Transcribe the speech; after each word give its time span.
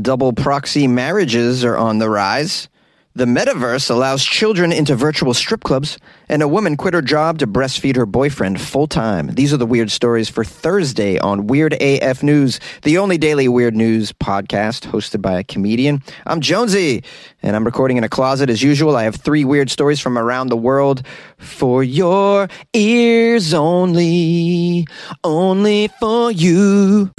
Double 0.00 0.32
proxy 0.32 0.86
marriages 0.86 1.64
are 1.64 1.76
on 1.76 1.98
the 1.98 2.10
rise. 2.10 2.68
The 3.14 3.24
metaverse 3.24 3.88
allows 3.88 4.22
children 4.22 4.72
into 4.72 4.94
virtual 4.94 5.32
strip 5.32 5.64
clubs, 5.64 5.96
and 6.28 6.42
a 6.42 6.48
woman 6.48 6.76
quit 6.76 6.92
her 6.92 7.00
job 7.00 7.38
to 7.38 7.46
breastfeed 7.46 7.96
her 7.96 8.04
boyfriend 8.04 8.60
full 8.60 8.86
time. 8.86 9.28
These 9.28 9.54
are 9.54 9.56
the 9.56 9.64
weird 9.64 9.90
stories 9.90 10.28
for 10.28 10.44
Thursday 10.44 11.18
on 11.18 11.46
Weird 11.46 11.72
AF 11.80 12.22
News, 12.22 12.60
the 12.82 12.98
only 12.98 13.16
daily 13.16 13.48
weird 13.48 13.74
news 13.74 14.12
podcast 14.12 14.90
hosted 14.90 15.22
by 15.22 15.38
a 15.38 15.44
comedian. 15.44 16.02
I'm 16.26 16.42
Jonesy, 16.42 17.04
and 17.42 17.56
I'm 17.56 17.64
recording 17.64 17.96
in 17.96 18.04
a 18.04 18.08
closet 18.10 18.50
as 18.50 18.62
usual. 18.62 18.96
I 18.96 19.04
have 19.04 19.16
three 19.16 19.46
weird 19.46 19.70
stories 19.70 19.98
from 19.98 20.18
around 20.18 20.48
the 20.48 20.56
world 20.58 21.02
for 21.38 21.82
your 21.82 22.48
ears 22.74 23.54
only, 23.54 24.86
only 25.24 25.88
for 26.00 26.30
you. 26.30 27.10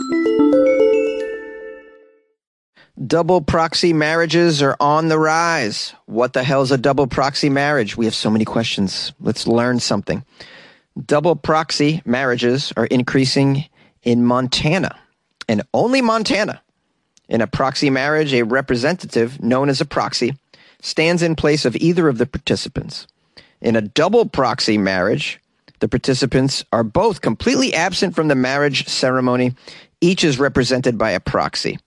Double 3.06 3.42
proxy 3.42 3.94
marriages 3.94 4.60
are 4.64 4.76
on 4.80 5.08
the 5.08 5.20
rise. 5.20 5.94
What 6.08 6.34
the 6.34 6.44
hell 6.44 6.64
is 6.64 6.72
a 6.72 6.80
double 6.80 7.06
proxy 7.06 7.48
marriage? 7.48 7.96
We 7.96 8.06
have 8.06 8.16
so 8.16 8.32
many 8.32 8.44
questions. 8.44 9.14
Let's 9.20 9.46
learn 9.46 9.80
something. 9.80 10.26
Double 11.06 11.36
proxy 11.36 12.02
marriages 12.06 12.74
are 12.76 12.88
increasing 12.88 13.66
in 14.02 14.26
Montana 14.26 14.98
and 15.48 15.62
only 15.76 16.02
Montana. 16.02 16.60
In 17.30 17.42
a 17.42 17.46
proxy 17.46 17.92
marriage, 17.92 18.34
a 18.34 18.42
representative, 18.42 19.44
known 19.44 19.70
as 19.70 19.80
a 19.80 19.86
proxy, 19.86 20.36
stands 20.82 21.22
in 21.22 21.36
place 21.36 21.66
of 21.66 21.76
either 21.76 22.08
of 22.08 22.18
the 22.18 22.26
participants. 22.26 23.06
In 23.62 23.76
a 23.76 23.82
double 23.82 24.26
proxy 24.26 24.80
marriage, 24.80 25.40
the 25.82 25.88
participants 25.88 26.66
are 26.72 26.84
both 26.84 27.22
completely 27.22 27.76
absent 27.76 28.16
from 28.16 28.28
the 28.28 28.36
marriage 28.36 28.88
ceremony. 28.88 29.54
Each 30.02 30.24
is 30.24 30.40
represented 30.40 30.98
by 30.98 31.12
a 31.12 31.20
proxy. 31.20 31.78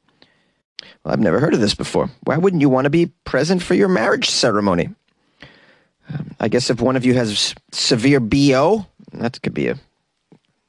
Well, 1.05 1.15
I've 1.15 1.21
never 1.21 1.41
heard 1.41 1.55
of 1.55 1.61
this 1.61 1.75
before. 1.75 2.11
Why 2.25 2.37
wouldn't 2.37 2.61
you 2.61 2.69
want 2.69 2.85
to 2.85 2.91
be 2.91 3.07
present 3.25 3.63
for 3.63 3.75
your 3.75 3.89
marriage 3.89 4.29
ceremony? 4.29 4.91
Um, 6.13 6.35
I 6.41 6.49
guess 6.49 6.71
if 6.71 6.81
one 6.81 6.97
of 6.97 7.05
you 7.05 7.15
has 7.15 7.55
severe 7.73 8.21
BO, 8.21 8.87
that 9.13 9.41
could 9.43 9.55
be 9.55 9.69
a 9.69 9.79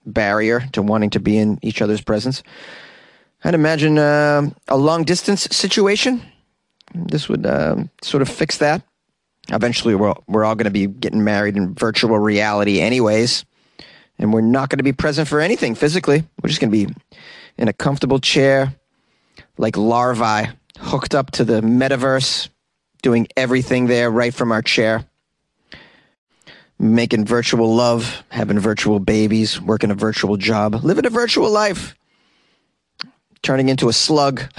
barrier 0.05 0.61
to 0.71 0.81
wanting 0.81 1.09
to 1.11 1.19
be 1.19 1.37
in 1.37 1.59
each 1.61 1.81
other's 1.81 2.01
presence. 2.01 2.43
I'd 3.43 3.55
imagine 3.55 3.97
uh, 3.97 4.49
a 4.67 4.77
long 4.77 5.03
distance 5.03 5.43
situation. 5.51 6.21
This 6.93 7.27
would 7.27 7.45
uh, 7.45 7.83
sort 8.03 8.21
of 8.21 8.29
fix 8.29 8.57
that. 8.57 8.83
Eventually, 9.49 9.95
we're, 9.95 10.13
we're 10.27 10.45
all 10.45 10.55
going 10.55 10.65
to 10.65 10.71
be 10.71 10.87
getting 10.87 11.23
married 11.23 11.57
in 11.57 11.73
virtual 11.73 12.17
reality, 12.19 12.79
anyways. 12.79 13.43
And 14.19 14.31
we're 14.31 14.41
not 14.41 14.69
going 14.69 14.77
to 14.77 14.83
be 14.83 14.93
present 14.93 15.27
for 15.27 15.41
anything 15.41 15.73
physically. 15.73 16.23
We're 16.41 16.49
just 16.49 16.61
going 16.61 16.71
to 16.71 16.87
be 16.87 16.93
in 17.57 17.67
a 17.67 17.73
comfortable 17.73 18.19
chair 18.19 18.75
like 19.61 19.77
larvae 19.77 20.49
hooked 20.79 21.13
up 21.13 21.31
to 21.31 21.45
the 21.45 21.61
metaverse, 21.61 22.49
doing 23.01 23.27
everything 23.37 23.85
there 23.87 24.09
right 24.09 24.33
from 24.33 24.51
our 24.51 24.61
chair. 24.61 25.05
Making 26.79 27.25
virtual 27.25 27.75
love, 27.75 28.23
having 28.29 28.57
virtual 28.57 28.99
babies, 28.99 29.61
working 29.61 29.91
a 29.91 29.95
virtual 29.95 30.35
job, 30.35 30.83
living 30.83 31.05
a 31.05 31.11
virtual 31.11 31.51
life, 31.51 31.95
turning 33.43 33.69
into 33.69 33.87
a 33.87 33.93
slug. 33.93 34.41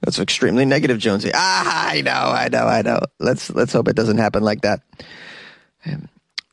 That's 0.00 0.18
extremely 0.18 0.64
negative, 0.64 0.98
Jonesy. 0.98 1.30
Ah, 1.32 1.90
I 1.90 2.00
know, 2.00 2.10
I 2.10 2.48
know, 2.48 2.66
I 2.66 2.82
know. 2.82 2.98
Let's 3.20 3.50
let's 3.50 3.72
hope 3.72 3.86
it 3.86 3.94
doesn't 3.94 4.18
happen 4.18 4.42
like 4.42 4.62
that. 4.62 4.80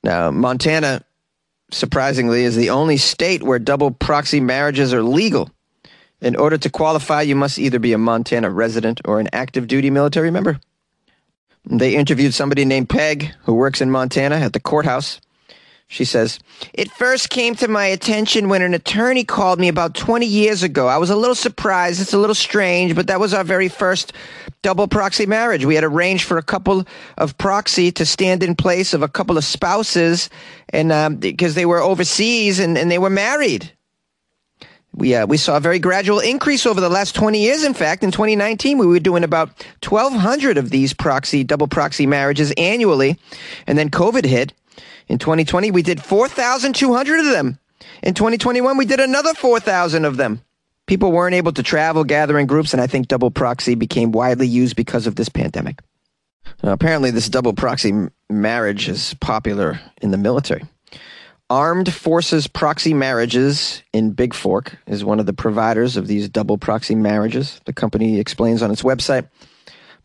Now, 0.03 0.29
Montana, 0.29 1.03
surprisingly, 1.71 2.43
is 2.43 2.55
the 2.55 2.69
only 2.69 2.97
state 2.97 3.41
where 3.41 3.57
double 3.57 3.89
proxy 3.89 4.39
marriages 4.39 4.93
are 4.93 5.01
legal. 5.01 5.49
In 6.23 6.37
order 6.37 6.57
to 6.57 6.69
qualify, 6.69 7.21
you 7.21 7.35
must 7.35 7.59
either 7.59 7.79
be 7.79 7.91
a 7.91 7.97
Montana 7.97 8.49
resident 8.49 9.01
or 9.03 9.19
an 9.19 9.27
active 9.33 9.67
duty 9.67 9.89
military 9.89 10.31
member. 10.31 10.57
They 11.65 11.95
interviewed 11.95 12.33
somebody 12.33 12.63
named 12.63 12.87
Peg 12.87 13.33
who 13.43 13.53
works 13.53 13.81
in 13.81 13.91
Montana 13.91 14.37
at 14.37 14.53
the 14.53 14.61
courthouse. 14.61 15.19
She 15.89 16.05
says, 16.05 16.39
It 16.73 16.89
first 16.91 17.29
came 17.29 17.55
to 17.55 17.67
my 17.67 17.87
attention 17.87 18.47
when 18.47 18.61
an 18.61 18.73
attorney 18.73 19.25
called 19.25 19.59
me 19.59 19.67
about 19.67 19.95
20 19.95 20.25
years 20.25 20.63
ago. 20.63 20.87
I 20.87 20.97
was 20.97 21.09
a 21.09 21.15
little 21.17 21.35
surprised. 21.35 22.01
It's 22.01 22.13
a 22.13 22.17
little 22.17 22.35
strange, 22.35 22.95
but 22.95 23.07
that 23.07 23.19
was 23.19 23.33
our 23.33 23.43
very 23.43 23.67
first 23.67 24.13
double 24.61 24.87
proxy 24.87 25.25
marriage. 25.25 25.65
We 25.65 25.75
had 25.75 25.83
arranged 25.83 26.23
for 26.23 26.37
a 26.37 26.43
couple 26.43 26.85
of 27.17 27.37
proxy 27.37 27.91
to 27.91 28.05
stand 28.05 28.43
in 28.43 28.55
place 28.55 28.93
of 28.93 29.03
a 29.03 29.09
couple 29.09 29.37
of 29.37 29.43
spouses 29.43 30.29
and 30.69 30.93
um, 30.93 31.17
because 31.17 31.53
they 31.53 31.65
were 31.65 31.81
overseas 31.81 32.59
and, 32.59 32.77
and 32.77 32.89
they 32.89 32.97
were 32.97 33.09
married. 33.09 33.73
We, 34.95 35.15
uh, 35.15 35.25
we 35.25 35.37
saw 35.37 35.57
a 35.57 35.59
very 35.59 35.79
gradual 35.79 36.19
increase 36.19 36.65
over 36.65 36.79
the 36.79 36.89
last 36.89 37.15
20 37.15 37.39
years. 37.39 37.63
In 37.63 37.73
fact, 37.73 38.03
in 38.03 38.11
2019, 38.11 38.77
we 38.77 38.85
were 38.85 38.99
doing 38.99 39.23
about 39.23 39.49
1,200 39.87 40.57
of 40.57 40.69
these 40.69 40.93
proxy, 40.93 41.43
double 41.43 41.67
proxy 41.67 42.05
marriages 42.05 42.53
annually. 42.57 43.17
And 43.65 43.77
then 43.77 43.89
COVID 43.89 44.25
hit. 44.25 44.53
In 45.07 45.17
2020, 45.17 45.71
we 45.71 45.81
did 45.81 46.01
4,200 46.01 47.19
of 47.19 47.25
them. 47.25 47.57
In 48.03 48.13
2021, 48.13 48.77
we 48.77 48.85
did 48.85 48.99
another 48.99 49.33
4,000 49.33 50.05
of 50.05 50.17
them. 50.17 50.41
People 50.85 51.11
weren't 51.11 51.35
able 51.35 51.53
to 51.53 51.63
travel, 51.63 52.03
gather 52.03 52.37
in 52.37 52.45
groups, 52.45 52.73
and 52.73 52.81
I 52.81 52.87
think 52.87 53.07
double 53.07 53.31
proxy 53.31 53.75
became 53.75 54.11
widely 54.11 54.47
used 54.47 54.75
because 54.75 55.07
of 55.07 55.15
this 55.15 55.29
pandemic. 55.29 55.81
Now, 56.61 56.73
apparently, 56.73 57.11
this 57.11 57.29
double 57.29 57.53
proxy 57.53 57.93
marriage 58.29 58.89
is 58.89 59.13
popular 59.15 59.79
in 60.01 60.11
the 60.11 60.17
military. 60.17 60.63
Armed 61.49 61.93
Forces 61.93 62.47
Proxy 62.47 62.93
Marriages 62.93 63.83
in 63.91 64.15
Bigfork 64.15 64.75
is 64.87 65.03
one 65.03 65.19
of 65.19 65.25
the 65.25 65.33
providers 65.33 65.97
of 65.97 66.07
these 66.07 66.29
double 66.29 66.57
proxy 66.57 66.95
marriages. 66.95 67.59
The 67.65 67.73
company 67.73 68.19
explains 68.19 68.61
on 68.61 68.71
its 68.71 68.81
website 68.81 69.27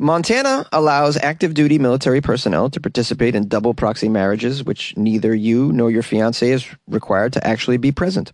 Montana 0.00 0.64
allows 0.72 1.16
active 1.16 1.54
duty 1.54 1.78
military 1.78 2.20
personnel 2.20 2.70
to 2.70 2.80
participate 2.80 3.34
in 3.34 3.48
double 3.48 3.74
proxy 3.74 4.08
marriages, 4.08 4.62
which 4.62 4.96
neither 4.96 5.34
you 5.34 5.72
nor 5.72 5.90
your 5.90 6.04
fiance 6.04 6.48
is 6.48 6.66
required 6.86 7.32
to 7.32 7.44
actually 7.44 7.78
be 7.78 7.90
present. 7.90 8.30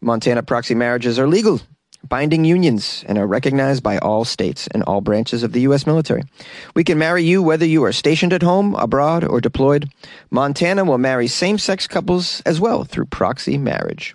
Montana 0.00 0.42
proxy 0.42 0.74
marriages 0.74 1.18
are 1.18 1.28
legal 1.28 1.60
binding 2.08 2.44
unions 2.44 3.04
and 3.08 3.18
are 3.18 3.26
recognized 3.26 3.82
by 3.82 3.98
all 3.98 4.24
states 4.24 4.66
and 4.68 4.82
all 4.84 5.00
branches 5.00 5.42
of 5.42 5.52
the 5.52 5.62
U.S. 5.62 5.86
military. 5.86 6.22
We 6.74 6.84
can 6.84 6.98
marry 6.98 7.22
you 7.22 7.42
whether 7.42 7.66
you 7.66 7.84
are 7.84 7.92
stationed 7.92 8.32
at 8.32 8.42
home, 8.42 8.74
abroad, 8.74 9.24
or 9.24 9.40
deployed. 9.40 9.88
Montana 10.30 10.84
will 10.84 10.98
marry 10.98 11.26
same 11.26 11.58
sex 11.58 11.86
couples 11.86 12.42
as 12.46 12.60
well 12.60 12.84
through 12.84 13.06
proxy 13.06 13.58
marriage. 13.58 14.14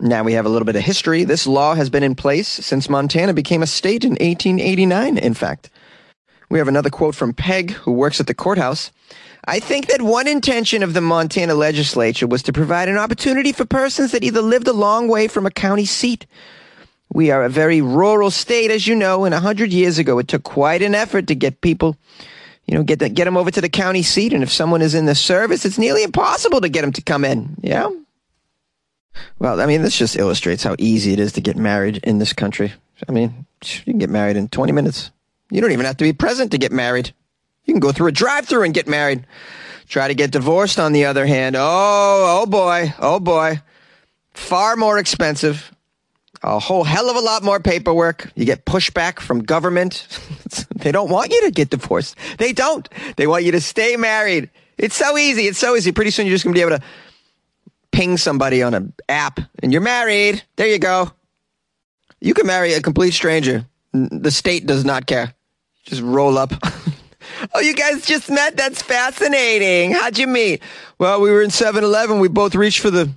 Now 0.00 0.24
we 0.24 0.32
have 0.32 0.46
a 0.46 0.48
little 0.48 0.66
bit 0.66 0.76
of 0.76 0.82
history. 0.82 1.22
This 1.22 1.46
law 1.46 1.74
has 1.74 1.88
been 1.88 2.02
in 2.02 2.16
place 2.16 2.48
since 2.48 2.88
Montana 2.88 3.34
became 3.34 3.62
a 3.62 3.68
state 3.68 4.04
in 4.04 4.12
1889, 4.12 5.16
in 5.16 5.34
fact. 5.34 5.70
We 6.50 6.58
have 6.58 6.68
another 6.68 6.90
quote 6.90 7.14
from 7.14 7.32
Peg, 7.32 7.70
who 7.70 7.92
works 7.92 8.20
at 8.20 8.26
the 8.26 8.34
courthouse. 8.34 8.90
I 9.44 9.58
think 9.58 9.86
that 9.86 10.02
one 10.02 10.28
intention 10.28 10.82
of 10.82 10.92
the 10.92 11.00
Montana 11.00 11.54
legislature 11.54 12.26
was 12.26 12.42
to 12.42 12.52
provide 12.52 12.88
an 12.88 12.98
opportunity 12.98 13.52
for 13.52 13.64
persons 13.64 14.12
that 14.12 14.22
either 14.22 14.42
lived 14.42 14.68
a 14.68 14.72
long 14.72 15.08
way 15.08 15.28
from 15.28 15.46
a 15.46 15.50
county 15.50 15.84
seat 15.84 16.26
we 17.12 17.30
are 17.30 17.44
a 17.44 17.48
very 17.48 17.80
rural 17.80 18.30
state, 18.30 18.70
as 18.70 18.86
you 18.86 18.94
know, 18.94 19.24
and 19.24 19.34
a 19.34 19.40
hundred 19.40 19.72
years 19.72 19.98
ago, 19.98 20.18
it 20.18 20.28
took 20.28 20.44
quite 20.44 20.82
an 20.82 20.94
effort 20.94 21.26
to 21.26 21.34
get 21.34 21.60
people, 21.60 21.96
you 22.66 22.74
know, 22.74 22.82
get 22.82 23.00
the, 23.00 23.08
get 23.08 23.26
them 23.26 23.36
over 23.36 23.50
to 23.50 23.60
the 23.60 23.68
county 23.68 24.02
seat. 24.02 24.32
And 24.32 24.42
if 24.42 24.50
someone 24.50 24.80
is 24.80 24.94
in 24.94 25.04
the 25.04 25.14
service, 25.14 25.64
it's 25.64 25.78
nearly 25.78 26.02
impossible 26.02 26.60
to 26.62 26.68
get 26.68 26.80
them 26.80 26.92
to 26.92 27.02
come 27.02 27.24
in. 27.24 27.56
Yeah. 27.60 27.90
Well, 29.38 29.60
I 29.60 29.66
mean, 29.66 29.82
this 29.82 29.96
just 29.96 30.16
illustrates 30.16 30.62
how 30.62 30.74
easy 30.78 31.12
it 31.12 31.20
is 31.20 31.32
to 31.32 31.42
get 31.42 31.56
married 31.56 31.98
in 32.02 32.18
this 32.18 32.32
country. 32.32 32.72
I 33.06 33.12
mean, 33.12 33.46
you 33.62 33.84
can 33.84 33.98
get 33.98 34.10
married 34.10 34.36
in 34.36 34.48
20 34.48 34.72
minutes. 34.72 35.10
You 35.50 35.60
don't 35.60 35.72
even 35.72 35.84
have 35.84 35.98
to 35.98 36.04
be 36.04 36.14
present 36.14 36.52
to 36.52 36.58
get 36.58 36.72
married. 36.72 37.12
You 37.64 37.74
can 37.74 37.80
go 37.80 37.92
through 37.92 38.06
a 38.06 38.12
drive-through 38.12 38.62
and 38.62 38.72
get 38.72 38.88
married. 38.88 39.26
Try 39.86 40.08
to 40.08 40.14
get 40.14 40.30
divorced, 40.30 40.80
on 40.80 40.92
the 40.92 41.04
other 41.04 41.26
hand. 41.26 41.56
Oh, 41.56 42.40
oh 42.42 42.46
boy, 42.46 42.94
oh 42.98 43.20
boy. 43.20 43.60
Far 44.32 44.76
more 44.76 44.98
expensive 44.98 45.70
a 46.42 46.58
whole 46.58 46.84
hell 46.84 47.08
of 47.08 47.16
a 47.16 47.20
lot 47.20 47.42
more 47.42 47.60
paperwork. 47.60 48.30
You 48.34 48.44
get 48.44 48.64
pushback 48.64 49.20
from 49.20 49.40
government. 49.40 50.06
they 50.74 50.92
don't 50.92 51.10
want 51.10 51.30
you 51.30 51.42
to 51.42 51.50
get 51.50 51.70
divorced. 51.70 52.16
They 52.38 52.52
don't. 52.52 52.88
They 53.16 53.26
want 53.26 53.44
you 53.44 53.52
to 53.52 53.60
stay 53.60 53.96
married. 53.96 54.50
It's 54.78 54.96
so 54.96 55.16
easy. 55.16 55.46
It's 55.46 55.58
so 55.58 55.76
easy. 55.76 55.92
Pretty 55.92 56.10
soon 56.10 56.26
you're 56.26 56.34
just 56.34 56.44
going 56.44 56.54
to 56.54 56.58
be 56.58 56.66
able 56.66 56.78
to 56.78 56.84
ping 57.92 58.16
somebody 58.16 58.62
on 58.62 58.74
an 58.74 58.92
app 59.08 59.38
and 59.62 59.72
you're 59.72 59.82
married. 59.82 60.42
There 60.56 60.66
you 60.66 60.78
go. 60.78 61.12
You 62.20 62.34
can 62.34 62.46
marry 62.46 62.72
a 62.72 62.80
complete 62.80 63.12
stranger. 63.12 63.66
The 63.92 64.30
state 64.30 64.66
does 64.66 64.84
not 64.84 65.06
care. 65.06 65.34
Just 65.84 66.02
roll 66.02 66.38
up. 66.38 66.52
oh, 67.54 67.60
you 67.60 67.74
guys 67.74 68.06
just 68.06 68.30
met? 68.30 68.56
That's 68.56 68.82
fascinating. 68.82 69.92
How'd 69.92 70.18
you 70.18 70.26
meet? 70.26 70.62
Well, 70.98 71.20
we 71.20 71.30
were 71.30 71.42
in 71.42 71.50
7-Eleven. 71.50 72.20
We 72.20 72.28
both 72.28 72.54
reached 72.54 72.80
for 72.80 72.90
the 72.90 73.10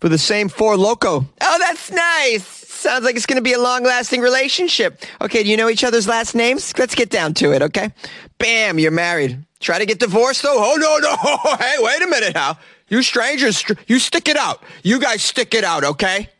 for 0.00 0.08
the 0.08 0.18
same 0.18 0.48
Four 0.48 0.76
Loko. 0.76 1.26
Oh, 1.40 1.58
that's 1.58 1.90
nice. 1.90 2.59
Sounds 2.80 3.04
like 3.04 3.14
it's 3.14 3.26
going 3.26 3.36
to 3.36 3.42
be 3.42 3.52
a 3.52 3.60
long 3.60 3.82
lasting 3.82 4.22
relationship. 4.22 5.04
Okay, 5.20 5.42
do 5.42 5.50
you 5.50 5.58
know 5.58 5.68
each 5.68 5.84
other's 5.84 6.08
last 6.08 6.34
names? 6.34 6.72
Let's 6.78 6.94
get 6.94 7.10
down 7.10 7.34
to 7.34 7.52
it, 7.52 7.60
okay? 7.60 7.92
Bam, 8.38 8.78
you're 8.78 8.90
married. 8.90 9.44
Try 9.60 9.78
to 9.78 9.84
get 9.84 9.98
divorced 9.98 10.42
though? 10.42 10.56
Oh, 10.56 10.76
no, 10.76 10.96
no. 10.96 11.56
Hey, 11.58 11.76
wait 11.78 12.00
a 12.00 12.06
minute 12.06 12.34
now. 12.34 12.58
You 12.88 13.02
strangers, 13.02 13.62
you 13.86 13.98
stick 13.98 14.28
it 14.28 14.38
out. 14.38 14.62
You 14.82 14.98
guys 14.98 15.22
stick 15.22 15.52
it 15.52 15.62
out, 15.62 15.84
okay? 15.84 16.30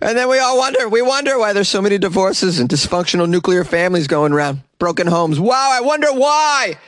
And 0.00 0.16
then 0.16 0.28
we 0.28 0.38
all 0.38 0.58
wonder, 0.58 0.88
we 0.88 1.02
wonder 1.02 1.36
why 1.40 1.52
there's 1.52 1.68
so 1.68 1.82
many 1.82 1.98
divorces 1.98 2.60
and 2.60 2.68
dysfunctional 2.68 3.28
nuclear 3.28 3.64
families 3.64 4.06
going 4.06 4.32
around, 4.32 4.60
broken 4.78 5.08
homes. 5.08 5.40
Wow, 5.40 5.70
I 5.72 5.80
wonder 5.80 6.12
why. 6.12 6.78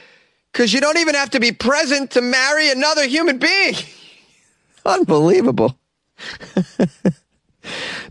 Because 0.52 0.72
you 0.72 0.80
don't 0.80 0.98
even 0.98 1.16
have 1.16 1.30
to 1.30 1.40
be 1.40 1.50
present 1.50 2.12
to 2.12 2.20
marry 2.20 2.70
another 2.70 3.04
human 3.08 3.38
being. 3.38 3.74
Unbelievable. 4.86 5.76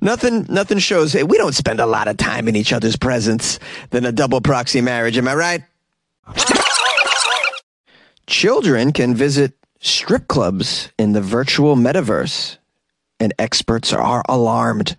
nothing, 0.01 0.46
nothing 0.50 0.80
shows. 0.80 1.13
Hey, 1.13 1.24
we 1.24 1.38
don't 1.38 1.56
spend 1.56 1.80
a 1.80 1.86
lot 1.86 2.07
of 2.07 2.18
time 2.18 2.48
in 2.48 2.56
each 2.56 2.74
other's 2.74 2.96
presence 2.96 3.60
than 3.90 4.06
a 4.06 4.12
double 4.12 4.42
proxy 4.42 4.81
marriage. 4.81 5.18
Am 5.18 5.28
I 5.28 5.36
right? 5.36 5.63
Children 8.28 8.94
can 8.94 9.16
visit 9.16 9.54
strip 9.80 10.28
clubs 10.28 10.92
in 11.00 11.13
the 11.13 11.22
virtual 11.22 11.75
metaverse, 11.75 12.57
and 13.19 13.34
experts 13.40 13.94
are 13.94 14.24
alarmed. 14.30 14.96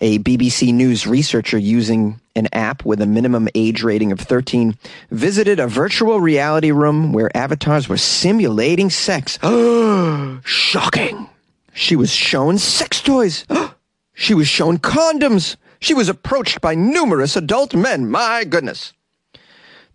A 0.00 0.18
BBC 0.18 0.74
News 0.74 1.06
researcher 1.06 1.56
using 1.56 2.20
an 2.34 2.48
app 2.52 2.84
with 2.84 3.00
a 3.00 3.06
minimum 3.06 3.48
age 3.54 3.84
rating 3.84 4.10
of 4.10 4.18
13 4.18 4.76
visited 5.10 5.60
a 5.60 5.68
virtual 5.68 6.20
reality 6.20 6.72
room 6.72 7.12
where 7.12 7.34
avatars 7.36 7.88
were 7.88 7.96
simulating 7.96 8.90
sex. 8.90 9.38
Shocking. 10.44 11.28
She 11.72 11.96
was 11.96 12.12
shown 12.12 12.58
sex 12.58 13.00
toys. 13.00 13.46
she 14.14 14.34
was 14.34 14.48
shown 14.48 14.78
condoms. 14.78 15.56
She 15.80 15.94
was 15.94 16.08
approached 16.08 16.60
by 16.60 16.74
numerous 16.74 17.36
adult 17.36 17.74
men. 17.74 18.10
My 18.10 18.44
goodness. 18.44 18.92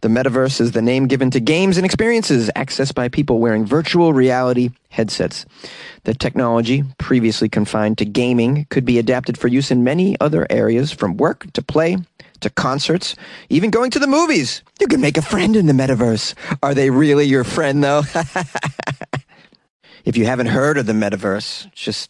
The 0.02 0.10
metaverse 0.10 0.62
is 0.62 0.74
the 0.74 0.82
name 0.82 1.08
given 1.08 1.32
to 1.32 1.40
games 1.40 1.78
and 1.78 1.86
experiences 1.86 2.52
accessed 2.56 2.94
by 2.94 3.10
people 3.10 3.40
wearing 3.40 3.66
virtual 3.66 4.14
reality 4.14 4.70
headsets. 4.90 5.46
The 6.04 6.14
technology, 6.14 6.84
previously 7.00 7.50
confined 7.50 7.98
to 7.98 8.06
gaming, 8.06 8.68
could 8.70 8.86
be 8.86 9.00
adapted 9.00 9.40
for 9.40 9.48
use 9.48 9.72
in 9.72 9.84
many 9.84 10.16
other 10.20 10.46
areas 10.52 10.92
from 10.92 11.18
work 11.18 11.52
to 11.54 11.64
play 11.64 11.98
to 12.42 12.50
concerts, 12.52 13.16
even 13.50 13.72
going 13.72 13.90
to 13.92 14.00
the 14.00 14.06
movies. 14.06 14.62
You 14.80 14.88
can 14.88 15.02
make 15.02 15.18
a 15.18 15.22
friend 15.24 15.56
in 15.56 15.66
the 15.66 15.74
metaverse. 15.74 16.36
Are 16.62 16.76
they 16.76 16.90
really 16.92 17.26
your 17.26 17.44
friend, 17.44 17.84
though? 17.84 18.04
if 20.08 20.16
you 20.16 20.26
haven't 20.26 20.48
heard 20.48 20.78
of 20.78 20.86
the 20.86 20.94
metaverse, 20.94 21.70
just 21.74 22.10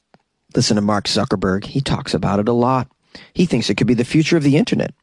listen 0.55 0.75
to 0.75 0.81
Mark 0.81 1.05
Zuckerberg. 1.05 1.63
He 1.65 1.81
talks 1.81 2.13
about 2.13 2.39
it 2.39 2.47
a 2.47 2.53
lot. 2.53 2.87
He 3.33 3.47
thinks 3.47 3.71
it 3.71 3.75
could 3.75 3.87
be 3.87 3.95
the 3.95 4.05
future 4.05 4.37
of 4.37 4.43
the 4.43 4.55
internet. 4.55 4.93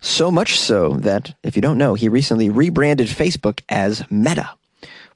So 0.00 0.32
much 0.32 0.58
so 0.58 0.94
that, 0.94 1.32
if 1.44 1.54
you 1.54 1.62
don't 1.62 1.78
know, 1.78 1.94
he 1.94 2.08
recently 2.08 2.50
rebranded 2.50 3.06
Facebook 3.06 3.60
as 3.68 4.02
Meta, 4.10 4.50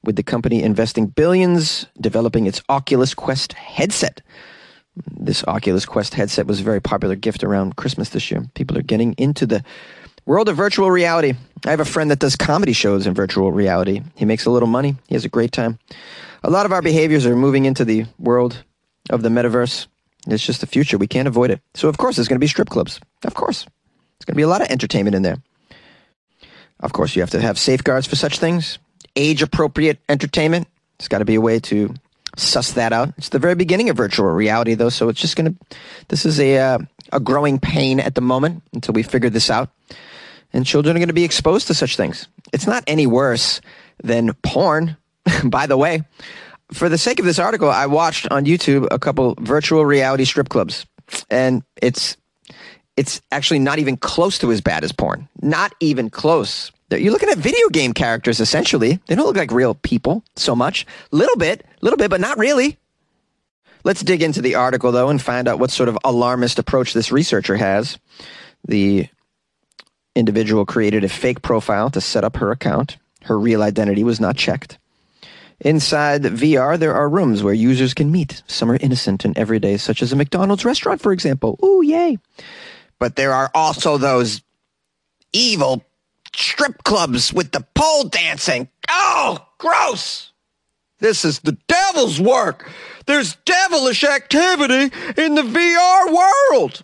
with 0.01 0.15
the 0.15 0.23
company 0.23 0.63
investing 0.63 1.07
billions 1.07 1.85
developing 1.99 2.45
its 2.45 2.61
Oculus 2.69 3.13
Quest 3.13 3.51
headset. 3.51 4.21
This 5.11 5.43
Oculus 5.43 5.85
Quest 5.85 6.13
headset 6.13 6.47
was 6.47 6.61
a 6.61 6.63
very 6.63 6.79
popular 6.79 7.17
gift 7.17 7.43
around 7.43 7.75
Christmas 7.75 8.09
this 8.09 8.31
year. 8.31 8.45
People 8.53 8.77
are 8.77 8.81
getting 8.81 9.11
into 9.17 9.45
the 9.45 9.61
world 10.25 10.49
of 10.49 10.55
virtual 10.55 10.91
reality. 10.91 11.33
I 11.65 11.69
have 11.69 11.79
a 11.79 11.85
friend 11.85 12.11
that 12.11 12.19
does 12.19 12.35
comedy 12.35 12.73
shows 12.73 13.07
in 13.07 13.13
virtual 13.13 13.51
reality. 13.51 14.01
He 14.15 14.25
makes 14.25 14.45
a 14.45 14.51
little 14.51 14.67
money, 14.67 14.95
he 15.07 15.15
has 15.15 15.25
a 15.25 15.29
great 15.29 15.51
time. 15.51 15.79
A 16.43 16.49
lot 16.49 16.65
of 16.65 16.71
our 16.71 16.81
behaviors 16.81 17.25
are 17.25 17.35
moving 17.35 17.65
into 17.65 17.85
the 17.85 18.05
world 18.19 18.63
of 19.09 19.21
the 19.21 19.29
metaverse. 19.29 19.87
It's 20.27 20.45
just 20.45 20.61
the 20.61 20.67
future. 20.67 20.97
We 20.97 21.07
can't 21.07 21.27
avoid 21.27 21.51
it. 21.51 21.61
So, 21.75 21.87
of 21.87 21.97
course, 21.97 22.15
there's 22.15 22.27
going 22.27 22.39
to 22.39 22.43
be 22.43 22.47
strip 22.47 22.69
clubs. 22.69 22.99
Of 23.23 23.35
course. 23.35 23.63
There's 23.63 24.25
going 24.25 24.33
to 24.33 24.37
be 24.37 24.43
a 24.43 24.47
lot 24.47 24.61
of 24.61 24.67
entertainment 24.69 25.15
in 25.15 25.21
there. 25.21 25.37
Of 26.79 26.93
course, 26.93 27.15
you 27.15 27.21
have 27.21 27.31
to 27.31 27.41
have 27.41 27.59
safeguards 27.59 28.07
for 28.07 28.15
such 28.15 28.39
things. 28.39 28.79
Age 29.15 29.41
appropriate 29.41 29.99
entertainment. 30.09 30.67
There's 30.97 31.07
got 31.07 31.19
to 31.19 31.25
be 31.25 31.35
a 31.35 31.41
way 31.41 31.59
to 31.61 31.93
suss 32.37 32.73
that 32.73 32.91
out. 32.91 33.13
It's 33.17 33.29
the 33.29 33.39
very 33.39 33.55
beginning 33.55 33.89
of 33.89 33.97
virtual 33.97 34.27
reality, 34.27 34.73
though, 34.73 34.89
so 34.89 35.09
it's 35.09 35.21
just 35.21 35.35
going 35.35 35.53
to. 35.53 35.77
This 36.09 36.25
is 36.25 36.39
a 36.39 36.57
uh, 36.57 36.79
a 37.11 37.19
growing 37.19 37.59
pain 37.59 37.99
at 37.99 38.15
the 38.15 38.21
moment 38.21 38.63
until 38.73 38.93
we 38.93 39.03
figure 39.03 39.29
this 39.29 39.49
out. 39.49 39.69
And 40.55 40.65
children 40.65 40.95
are 40.95 40.99
going 40.99 41.09
to 41.09 41.13
be 41.13 41.25
exposed 41.25 41.67
to 41.67 41.73
such 41.73 41.97
things. 41.97 42.29
It's 42.53 42.65
not 42.65 42.85
any 42.87 43.05
worse 43.05 43.59
than 44.01 44.33
porn, 44.35 44.95
by 45.43 45.67
the 45.67 45.75
way. 45.75 46.03
For 46.71 46.87
the 46.87 46.97
sake 46.97 47.19
of 47.19 47.25
this 47.25 47.39
article, 47.39 47.69
I 47.69 47.87
watched 47.87 48.31
on 48.31 48.45
YouTube 48.45 48.87
a 48.89 48.97
couple 48.97 49.35
virtual 49.37 49.85
reality 49.85 50.23
strip 50.23 50.47
clubs, 50.47 50.85
and 51.29 51.61
it's 51.81 52.15
it's 52.95 53.21
actually 53.33 53.59
not 53.59 53.79
even 53.79 53.97
close 53.97 54.39
to 54.39 54.51
as 54.53 54.61
bad 54.61 54.85
as 54.85 54.93
porn. 54.93 55.27
Not 55.41 55.75
even 55.81 56.09
close. 56.09 56.71
You're 56.89 57.11
looking 57.11 57.29
at 57.29 57.37
video 57.37 57.67
game 57.67 57.91
characters 57.91 58.39
essentially. 58.39 59.01
They 59.07 59.15
don't 59.15 59.25
look 59.25 59.35
like 59.35 59.51
real 59.51 59.75
people 59.75 60.23
so 60.37 60.55
much. 60.55 60.87
Little 61.11 61.35
bit, 61.35 61.65
little 61.81 61.97
bit, 61.97 62.09
but 62.09 62.21
not 62.21 62.37
really. 62.37 62.77
Let's 63.83 64.03
dig 64.03 64.23
into 64.23 64.41
the 64.41 64.55
article 64.55 64.93
though 64.93 65.09
and 65.09 65.21
find 65.21 65.49
out 65.49 65.59
what 65.59 65.71
sort 65.71 65.89
of 65.89 65.97
alarmist 66.05 66.59
approach 66.59 66.93
this 66.93 67.11
researcher 67.11 67.57
has. 67.57 67.99
The 68.65 69.09
individual 70.15 70.65
created 70.65 71.03
a 71.03 71.09
fake 71.09 71.41
profile 71.41 71.89
to 71.91 72.01
set 72.01 72.23
up 72.23 72.37
her 72.37 72.51
account. 72.51 72.97
Her 73.23 73.39
real 73.39 73.61
identity 73.61 74.03
was 74.03 74.19
not 74.19 74.37
checked. 74.37 74.77
Inside 75.61 76.23
VR, 76.23 76.77
there 76.77 76.93
are 76.93 77.07
rooms 77.09 77.41
where 77.41 77.53
users 77.53 77.93
can 77.93 78.11
meet. 78.11 78.43
Some 78.47 78.69
are 78.71 78.77
innocent 78.81 79.23
and 79.25 79.37
everyday, 79.37 79.77
such 79.77 80.01
as 80.01 80.11
a 80.11 80.15
McDonald's 80.15 80.65
restaurant, 80.65 81.01
for 81.01 81.11
example. 81.11 81.57
Ooh, 81.63 81.81
yay 81.81 82.17
but 82.99 83.15
there 83.15 83.33
are 83.33 83.51
also 83.53 83.97
those 83.97 84.41
evil 85.33 85.83
strip 86.35 86.83
clubs 86.83 87.33
with 87.33 87.51
the 87.51 87.65
pole 87.75 88.05
dancing. 88.05 88.69
Oh, 88.89 89.45
gross! 89.57 90.31
This 90.99 91.25
is 91.25 91.39
the 91.39 91.57
devil's 91.67 92.19
work. 92.19 92.71
There's 93.05 93.35
devilish 93.45 94.03
activity 94.03 94.95
in 95.17 95.35
the 95.35 95.43
VR 95.43 96.51
world. 96.51 96.83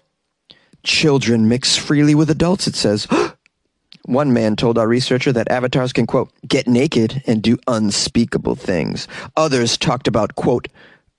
Children 0.83 1.47
mix 1.47 1.77
freely 1.77 2.15
with 2.15 2.29
adults, 2.29 2.67
it 2.67 2.75
says. 2.75 3.07
One 4.05 4.33
man 4.33 4.55
told 4.55 4.77
our 4.77 4.87
researcher 4.87 5.31
that 5.31 5.51
avatars 5.51 5.93
can, 5.93 6.07
quote, 6.07 6.31
get 6.47 6.67
naked 6.67 7.21
and 7.27 7.41
do 7.41 7.57
unspeakable 7.67 8.55
things. 8.55 9.07
Others 9.37 9.77
talked 9.77 10.07
about, 10.07 10.35
quote, 10.35 10.67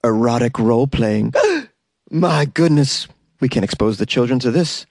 erotic 0.03 0.59
role 0.59 0.87
playing. 0.88 1.32
My 2.11 2.44
goodness, 2.44 3.06
we 3.41 3.49
can 3.49 3.62
expose 3.62 3.99
the 3.99 4.06
children 4.06 4.38
to 4.41 4.50
this. 4.50 4.85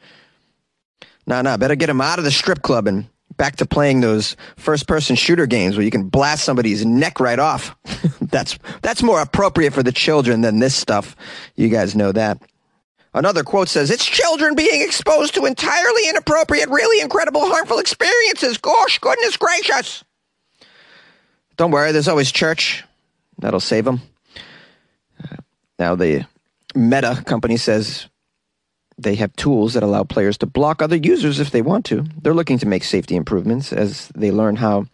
Nah, 1.28 1.42
nah, 1.42 1.58
better 1.58 1.76
get 1.76 1.88
them 1.88 2.02
out 2.02 2.18
of 2.18 2.26
the 2.26 2.32
strip 2.32 2.62
club 2.62 2.88
and 2.88 3.08
back 3.38 3.58
to 3.58 3.66
playing 3.66 4.02
those 4.02 4.36
first 4.58 4.88
person 4.88 5.16
shooter 5.16 5.46
games 5.46 5.76
where 5.76 5.86
you 5.86 5.92
can 5.92 6.10
blast 6.10 6.44
somebody's 6.44 6.86
neck 6.86 7.20
right 7.20 7.40
off. 7.40 7.76
that's, 8.22 8.58
that's 8.82 9.04
more 9.04 9.22
appropriate 9.22 9.74
for 9.74 9.84
the 9.84 9.92
children 9.92 10.42
than 10.42 10.60
this 10.60 10.76
stuff. 10.76 11.16
You 11.56 11.70
guys 11.70 11.96
know 11.96 12.12
that. 12.12 12.42
Another 13.14 13.44
quote 13.44 13.68
says, 13.68 13.92
It's 13.92 14.06
children 14.06 14.56
being 14.56 14.82
exposed 14.82 15.34
to 15.36 15.46
entirely 15.46 16.08
inappropriate, 16.08 16.70
really 16.70 17.02
incredible, 17.02 17.42
harmful 17.42 17.80
experiences. 17.80 18.58
Gosh, 18.58 19.00
goodness 19.00 19.38
gracious. 19.38 20.04
Don't 21.58 21.72
worry, 21.72 21.92
there's 21.92 22.08
always 22.08 22.32
church. 22.32 22.84
That'll 23.40 23.60
save 23.60 23.86
them. 23.86 24.02
now, 25.78 25.96
the 25.96 26.26
Meta 26.74 27.22
company 27.26 27.58
says 27.58 28.08
they 28.98 29.16
have 29.16 29.36
tools 29.36 29.74
that 29.74 29.84
allow 29.84 30.04
players 30.04 30.38
to 30.38 30.46
block 30.46 30.82
other 30.82 30.96
users 30.96 31.40
if 31.40 31.52
they 31.52 31.62
want 31.62 31.86
to. 31.86 32.06
They're 32.22 32.34
looking 32.34 32.60
to 32.60 32.66
make 32.66 32.84
safety 32.84 33.16
improvements 33.16 33.74
as 33.74 34.08
they 34.16 34.32
learn 34.32 34.56
how 34.56 34.86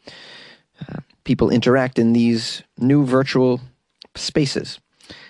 uh, 0.81 1.01
people 1.23 1.49
interact 1.49 1.99
in 1.99 2.13
these 2.13 2.63
new 2.77 3.05
virtual 3.05 3.61
spaces. 4.15 4.79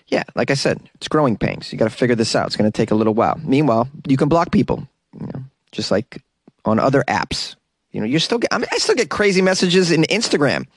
Yeah, 0.07 0.23
like 0.35 0.51
I 0.51 0.53
said, 0.53 0.79
it's 0.95 1.07
growing 1.07 1.37
pains. 1.37 1.71
You 1.71 1.77
got 1.77 1.89
to 1.89 1.95
figure 1.95 2.15
this 2.15 2.35
out. 2.35 2.47
It's 2.47 2.55
going 2.55 2.71
to 2.71 2.75
take 2.75 2.91
a 2.91 2.95
little 2.95 3.13
while. 3.13 3.39
Meanwhile, 3.43 3.89
you 4.07 4.17
can 4.17 4.29
block 4.29 4.51
people, 4.51 4.87
you 5.19 5.27
know, 5.27 5.43
just 5.71 5.91
like 5.91 6.21
on 6.65 6.79
other 6.79 7.03
apps. 7.07 7.55
You 7.91 7.99
know, 8.01 8.05
you're 8.05 8.19
still 8.19 8.37
get. 8.37 8.53
I, 8.53 8.57
mean, 8.57 8.67
I 8.71 8.77
still 8.77 8.95
get 8.95 9.09
crazy 9.09 9.41
messages 9.41 9.91
in 9.91 10.03
Instagram. 10.03 10.67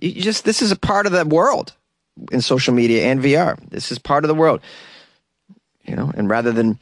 You 0.00 0.20
just 0.20 0.44
this 0.44 0.62
is 0.62 0.72
a 0.72 0.76
part 0.76 1.06
of 1.06 1.12
the 1.12 1.24
world 1.24 1.72
in 2.32 2.40
social 2.40 2.74
media 2.74 3.04
and 3.04 3.20
VR. 3.20 3.58
This 3.70 3.92
is 3.92 3.98
part 3.98 4.24
of 4.24 4.28
the 4.28 4.34
world. 4.34 4.60
You 5.84 5.94
know, 5.94 6.12
and 6.16 6.28
rather 6.28 6.50
than 6.50 6.78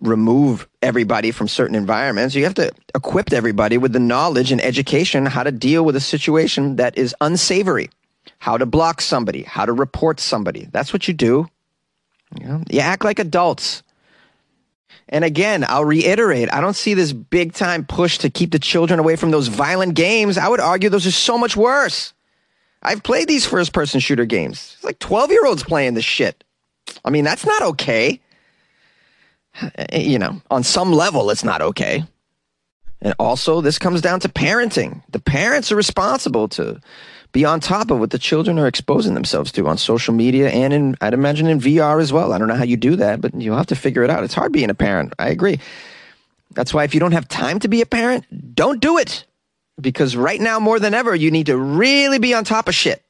remove 0.00 0.68
everybody 0.82 1.30
from 1.30 1.48
certain 1.48 1.74
environments. 1.74 2.34
You 2.34 2.44
have 2.44 2.54
to 2.54 2.72
equip 2.94 3.32
everybody 3.32 3.78
with 3.78 3.92
the 3.92 4.00
knowledge 4.00 4.52
and 4.52 4.60
education 4.60 5.26
how 5.26 5.42
to 5.42 5.52
deal 5.52 5.84
with 5.84 5.96
a 5.96 6.00
situation 6.00 6.76
that 6.76 6.96
is 6.96 7.14
unsavory, 7.20 7.90
how 8.38 8.58
to 8.58 8.66
block 8.66 9.00
somebody, 9.00 9.42
how 9.42 9.66
to 9.66 9.72
report 9.72 10.20
somebody. 10.20 10.68
That's 10.70 10.92
what 10.92 11.08
you 11.08 11.14
do. 11.14 11.48
You, 12.38 12.46
know, 12.46 12.62
you 12.68 12.80
act 12.80 13.04
like 13.04 13.18
adults. 13.18 13.82
And 15.08 15.24
again, 15.24 15.64
I'll 15.68 15.84
reiterate, 15.84 16.52
I 16.52 16.60
don't 16.60 16.74
see 16.74 16.94
this 16.94 17.12
big 17.12 17.52
time 17.52 17.84
push 17.84 18.18
to 18.18 18.30
keep 18.30 18.52
the 18.52 18.58
children 18.58 18.98
away 18.98 19.16
from 19.16 19.30
those 19.30 19.48
violent 19.48 19.94
games. 19.94 20.38
I 20.38 20.48
would 20.48 20.60
argue 20.60 20.88
those 20.88 21.06
are 21.06 21.10
so 21.10 21.36
much 21.36 21.56
worse. 21.56 22.12
I've 22.82 23.02
played 23.02 23.28
these 23.28 23.46
first 23.46 23.72
person 23.72 24.00
shooter 24.00 24.24
games. 24.24 24.74
It's 24.74 24.84
like 24.84 24.98
12 24.98 25.30
year 25.30 25.46
olds 25.46 25.62
playing 25.62 25.94
this 25.94 26.04
shit. 26.04 26.44
I 27.04 27.10
mean, 27.10 27.24
that's 27.24 27.46
not 27.46 27.62
okay. 27.62 28.20
you 29.92 30.18
know, 30.18 30.40
on 30.50 30.62
some 30.62 30.92
level, 30.92 31.30
it's 31.30 31.44
not 31.44 31.62
okay. 31.62 32.04
And 33.00 33.14
also, 33.18 33.60
this 33.60 33.78
comes 33.78 34.00
down 34.00 34.20
to 34.20 34.28
parenting. 34.28 35.02
The 35.10 35.20
parents 35.20 35.70
are 35.70 35.76
responsible 35.76 36.48
to 36.48 36.80
be 37.34 37.44
on 37.44 37.58
top 37.58 37.90
of 37.90 37.98
what 37.98 38.10
the 38.10 38.18
children 38.18 38.60
are 38.60 38.68
exposing 38.68 39.14
themselves 39.14 39.50
to 39.50 39.66
on 39.66 39.76
social 39.76 40.14
media 40.14 40.48
and 40.50 40.72
in, 40.72 40.96
I'd 41.00 41.14
imagine, 41.14 41.48
in 41.48 41.58
VR 41.58 42.00
as 42.00 42.12
well. 42.12 42.32
I 42.32 42.38
don't 42.38 42.46
know 42.46 42.54
how 42.54 42.62
you 42.62 42.76
do 42.76 42.94
that, 42.96 43.20
but 43.20 43.34
you'll 43.34 43.56
have 43.56 43.66
to 43.66 43.76
figure 43.76 44.04
it 44.04 44.08
out. 44.08 44.22
It's 44.22 44.34
hard 44.34 44.52
being 44.52 44.70
a 44.70 44.74
parent. 44.74 45.12
I 45.18 45.30
agree. 45.30 45.58
That's 46.52 46.72
why 46.72 46.84
if 46.84 46.94
you 46.94 47.00
don't 47.00 47.10
have 47.10 47.26
time 47.26 47.58
to 47.58 47.68
be 47.68 47.80
a 47.80 47.86
parent, 47.86 48.54
don't 48.54 48.80
do 48.80 48.98
it. 48.98 49.24
Because 49.80 50.16
right 50.16 50.40
now, 50.40 50.60
more 50.60 50.78
than 50.78 50.94
ever, 50.94 51.12
you 51.12 51.32
need 51.32 51.46
to 51.46 51.58
really 51.58 52.20
be 52.20 52.32
on 52.34 52.44
top 52.44 52.68
of 52.68 52.74
shit. 52.76 53.04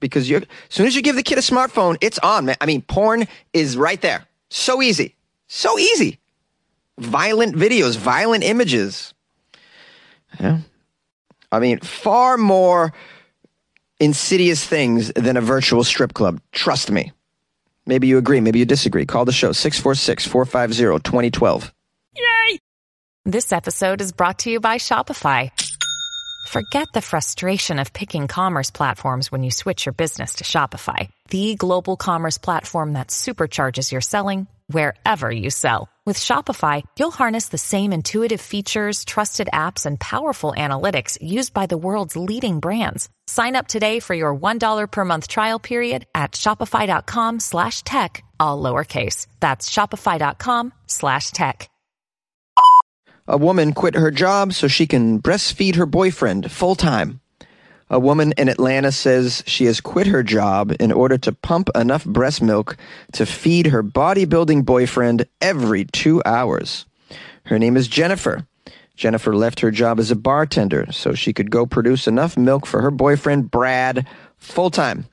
Because 0.00 0.28
you're, 0.28 0.40
as 0.40 0.46
soon 0.68 0.88
as 0.88 0.96
you 0.96 1.00
give 1.00 1.14
the 1.14 1.22
kid 1.22 1.38
a 1.38 1.40
smartphone, 1.40 1.96
it's 2.00 2.18
on, 2.18 2.46
man. 2.46 2.56
I 2.60 2.66
mean, 2.66 2.82
porn 2.82 3.28
is 3.52 3.76
right 3.76 4.02
there. 4.02 4.26
So 4.50 4.82
easy. 4.82 5.14
So 5.46 5.78
easy. 5.78 6.18
Violent 6.98 7.54
videos, 7.54 7.96
violent 7.96 8.42
images. 8.42 9.14
Yeah. 10.40 10.58
I 11.52 11.60
mean, 11.60 11.78
far 11.78 12.36
more 12.36 12.92
insidious 14.00 14.64
things 14.64 15.12
than 15.12 15.36
a 15.36 15.40
virtual 15.40 15.84
strip 15.84 16.14
club. 16.14 16.40
Trust 16.52 16.90
me. 16.90 17.12
Maybe 17.86 18.08
you 18.08 18.18
agree, 18.18 18.40
maybe 18.40 18.58
you 18.58 18.64
disagree. 18.64 19.06
Call 19.06 19.24
the 19.24 19.32
show 19.32 19.52
646 19.52 20.26
450 20.26 21.08
2012. 21.08 21.72
Yay! 22.16 22.58
This 23.24 23.52
episode 23.52 24.00
is 24.00 24.12
brought 24.12 24.40
to 24.40 24.50
you 24.50 24.60
by 24.60 24.76
Shopify. 24.76 25.50
Forget 26.48 26.88
the 26.94 27.02
frustration 27.02 27.78
of 27.78 27.92
picking 27.92 28.28
commerce 28.28 28.70
platforms 28.70 29.32
when 29.32 29.42
you 29.42 29.50
switch 29.50 29.86
your 29.86 29.92
business 29.92 30.34
to 30.34 30.44
Shopify, 30.44 31.08
the 31.30 31.54
global 31.56 31.96
commerce 31.96 32.38
platform 32.38 32.92
that 32.92 33.08
supercharges 33.08 33.90
your 33.90 34.00
selling 34.00 34.46
wherever 34.68 35.28
you 35.28 35.50
sell. 35.50 35.88
With 36.06 36.16
Shopify, 36.16 36.84
you'll 36.96 37.10
harness 37.10 37.48
the 37.48 37.58
same 37.58 37.92
intuitive 37.92 38.40
features, 38.40 39.04
trusted 39.04 39.48
apps, 39.52 39.86
and 39.86 39.98
powerful 39.98 40.54
analytics 40.56 41.18
used 41.20 41.52
by 41.52 41.66
the 41.66 41.76
world's 41.76 42.16
leading 42.16 42.60
brands. 42.60 43.08
Sign 43.26 43.56
up 43.56 43.66
today 43.66 43.98
for 43.98 44.14
your 44.14 44.32
$1 44.32 44.86
per 44.90 45.04
month 45.04 45.26
trial 45.26 45.58
period 45.58 46.06
at 46.14 46.32
shopify.com 46.32 47.40
slash 47.40 47.82
tech, 47.82 48.22
all 48.38 48.62
lowercase. 48.62 49.26
That's 49.40 49.68
shopify.com 49.68 50.72
slash 50.86 51.30
tech. 51.32 51.68
A 53.28 53.36
woman 53.36 53.72
quit 53.72 53.96
her 53.96 54.12
job 54.12 54.52
so 54.52 54.68
she 54.68 54.86
can 54.86 55.20
breastfeed 55.20 55.74
her 55.74 55.86
boyfriend 55.86 56.50
full 56.50 56.76
time. 56.76 57.20
A 57.88 58.00
woman 58.00 58.32
in 58.36 58.48
Atlanta 58.48 58.90
says 58.90 59.44
she 59.46 59.66
has 59.66 59.80
quit 59.80 60.08
her 60.08 60.24
job 60.24 60.74
in 60.80 60.90
order 60.90 61.16
to 61.18 61.32
pump 61.32 61.70
enough 61.76 62.04
breast 62.04 62.42
milk 62.42 62.76
to 63.12 63.24
feed 63.24 63.66
her 63.66 63.84
bodybuilding 63.84 64.64
boyfriend 64.64 65.26
every 65.40 65.84
two 65.84 66.20
hours. 66.26 66.84
Her 67.44 67.60
name 67.60 67.76
is 67.76 67.86
Jennifer. 67.86 68.44
Jennifer 68.96 69.36
left 69.36 69.60
her 69.60 69.70
job 69.70 70.00
as 70.00 70.10
a 70.10 70.16
bartender 70.16 70.90
so 70.90 71.14
she 71.14 71.32
could 71.32 71.50
go 71.50 71.64
produce 71.64 72.08
enough 72.08 72.36
milk 72.36 72.66
for 72.66 72.80
her 72.82 72.90
boyfriend, 72.90 73.52
Brad, 73.52 74.04
full 74.38 74.70
time. 74.70 75.06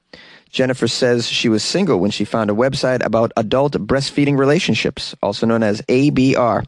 Jennifer 0.50 0.88
says 0.88 1.28
she 1.28 1.50
was 1.50 1.64
single 1.64 2.00
when 2.00 2.12
she 2.12 2.26
found 2.26 2.50
a 2.50 2.54
website 2.54 3.04
about 3.06 3.32
adult 3.38 3.74
breastfeeding 3.74 4.38
relationships, 4.38 5.14
also 5.22 5.46
known 5.46 5.62
as 5.62 5.82
ABR. 5.84 6.66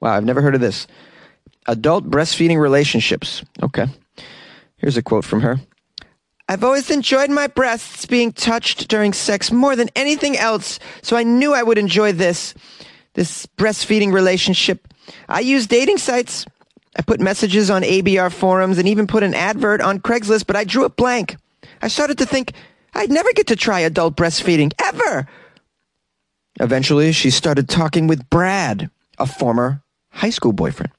Wow, 0.00 0.12
I've 0.14 0.24
never 0.24 0.42
heard 0.42 0.54
of 0.54 0.60
this. 0.60 0.86
Adult 1.66 2.08
breastfeeding 2.08 2.60
relationships. 2.60 3.42
Okay. 3.62 3.86
Here's 4.78 4.96
a 4.96 5.02
quote 5.02 5.24
from 5.24 5.42
her. 5.42 5.60
I've 6.48 6.64
always 6.64 6.90
enjoyed 6.90 7.28
my 7.28 7.46
breasts 7.46 8.06
being 8.06 8.32
touched 8.32 8.88
during 8.88 9.12
sex 9.12 9.52
more 9.52 9.76
than 9.76 9.90
anything 9.94 10.38
else, 10.38 10.78
so 11.02 11.16
I 11.16 11.22
knew 11.22 11.52
I 11.52 11.62
would 11.62 11.76
enjoy 11.76 12.12
this. 12.12 12.54
This 13.14 13.46
breastfeeding 13.58 14.12
relationship. 14.12 14.88
I 15.28 15.40
use 15.40 15.66
dating 15.66 15.98
sites. 15.98 16.46
I 16.96 17.02
put 17.02 17.20
messages 17.20 17.70
on 17.70 17.82
ABR 17.82 18.32
forums 18.32 18.78
and 18.78 18.88
even 18.88 19.06
put 19.06 19.22
an 19.22 19.34
advert 19.34 19.80
on 19.80 20.00
Craigslist, 20.00 20.46
but 20.46 20.56
I 20.56 20.64
drew 20.64 20.84
a 20.84 20.88
blank. 20.88 21.36
I 21.82 21.88
started 21.88 22.18
to 22.18 22.26
think 22.26 22.52
I'd 22.94 23.10
never 23.10 23.32
get 23.32 23.48
to 23.48 23.56
try 23.56 23.80
adult 23.80 24.16
breastfeeding, 24.16 24.72
ever. 24.80 25.28
Eventually, 26.60 27.12
she 27.12 27.30
started 27.30 27.68
talking 27.68 28.06
with 28.06 28.28
Brad, 28.30 28.90
a 29.18 29.26
former 29.26 29.82
high 30.10 30.30
school 30.30 30.52
boyfriend. 30.52 30.92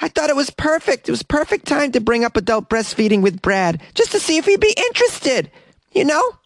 I 0.00 0.08
thought 0.08 0.30
it 0.30 0.36
was 0.36 0.50
perfect. 0.50 1.08
It 1.08 1.12
was 1.12 1.22
perfect 1.22 1.66
time 1.66 1.92
to 1.92 2.00
bring 2.00 2.24
up 2.24 2.36
adult 2.36 2.68
breastfeeding 2.68 3.22
with 3.22 3.42
Brad, 3.42 3.82
just 3.94 4.12
to 4.12 4.20
see 4.20 4.36
if 4.36 4.44
he'd 4.44 4.60
be 4.60 4.74
interested. 4.76 5.50
You 5.92 6.04
know? 6.04 6.38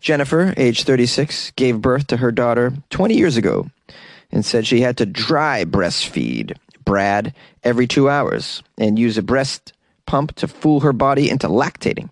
Jennifer, 0.00 0.52
age 0.56 0.82
36, 0.82 1.52
gave 1.52 1.80
birth 1.80 2.08
to 2.08 2.18
her 2.18 2.32
daughter 2.32 2.72
20 2.90 3.16
years 3.16 3.36
ago 3.36 3.70
and 4.30 4.44
said 4.44 4.66
she 4.66 4.80
had 4.80 4.96
to 4.98 5.06
dry 5.06 5.64
breastfeed 5.64 6.56
Brad 6.84 7.32
every 7.62 7.86
two 7.86 8.10
hours 8.10 8.62
and 8.76 8.98
use 8.98 9.16
a 9.16 9.22
breast 9.22 9.72
pump 10.06 10.34
to 10.36 10.48
fool 10.48 10.80
her 10.80 10.92
body 10.92 11.30
into 11.30 11.48
lactating. 11.48 12.10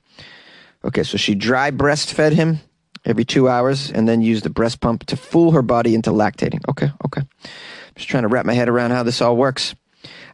Okay, 0.85 1.03
so 1.03 1.17
she 1.19 1.35
dry 1.35 1.71
breastfed 1.71 2.33
him 2.33 2.61
every 3.05 3.25
two 3.25 3.49
hours 3.49 3.91
and 3.91 4.09
then 4.09 4.23
used 4.23 4.45
the 4.45 4.51
breast 4.51 4.81
pump 4.81 5.05
to 5.07 5.17
fool 5.17 5.51
her 5.53 5.63
body 5.63 5.95
into 5.95 6.11
lactating. 6.11 6.61
Okay, 6.69 6.91
okay. 7.05 7.21
I'm 7.21 7.95
Just 7.97 8.09
trying 8.09 8.23
to 8.23 8.29
wrap 8.29 8.47
my 8.47 8.55
head 8.55 8.69
around 8.69 8.93
how 8.93 9.03
this 9.03 9.21
all 9.21 9.37
works. 9.37 9.75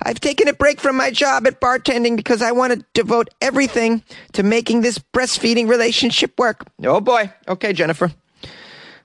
I've 0.03 0.21
taken 0.21 0.49
a 0.49 0.53
break 0.53 0.81
from 0.81 0.97
my 0.97 1.11
job 1.11 1.47
at 1.47 1.61
bartending 1.61 2.17
because 2.17 2.43
I 2.43 2.53
want 2.53 2.73
to 2.73 2.85
devote 2.95 3.29
everything 3.41 4.03
to 4.33 4.43
making 4.43 4.81
this 4.83 4.99
breastfeeding 4.99 5.69
relationship 5.69 6.39
work. 6.39 6.67
Oh 6.85 7.01
boy. 7.01 7.33
Okay, 7.47 7.73
Jennifer. 7.73 8.13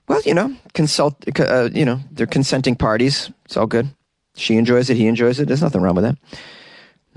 Well, 0.06 0.20
you 0.24 0.34
know, 0.34 0.54
consult, 0.74 1.16
uh, 1.38 1.70
you 1.72 1.84
know, 1.84 2.00
they're 2.10 2.26
consenting 2.26 2.76
parties. 2.76 3.30
It's 3.46 3.56
all 3.56 3.66
good. 3.66 3.88
She 4.36 4.56
enjoys 4.56 4.90
it. 4.90 4.96
He 4.96 5.06
enjoys 5.06 5.40
it. 5.40 5.48
There's 5.48 5.62
nothing 5.62 5.80
wrong 5.80 5.94
with 5.94 6.04
that. 6.04 6.18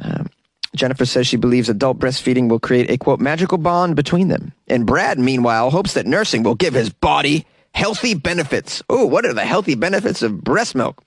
Um, 0.02 0.30
Jennifer 0.76 1.06
says 1.06 1.28
she 1.28 1.38
believes 1.38 1.70
adult 1.70 2.00
breastfeeding 2.00 2.50
will 2.50 2.60
create 2.60 2.90
a 2.90 2.98
quote 2.98 3.20
magical 3.20 3.58
bond 3.58 3.96
between 3.96 4.28
them. 4.28 4.54
And 4.68 4.86
Brad, 4.86 5.20
meanwhile, 5.20 5.70
hopes 5.70 5.94
that 5.94 6.06
nursing 6.06 6.44
will 6.44 6.56
give 6.56 6.74
his 6.74 6.90
body 6.90 7.46
healthy 7.74 8.14
benefits. 8.14 8.82
Oh, 8.90 9.06
what 9.06 9.26
are 9.26 9.34
the 9.34 9.46
healthy 9.46 9.76
benefits 9.76 10.22
of 10.22 10.44
breast 10.44 10.76
milk? 10.76 11.04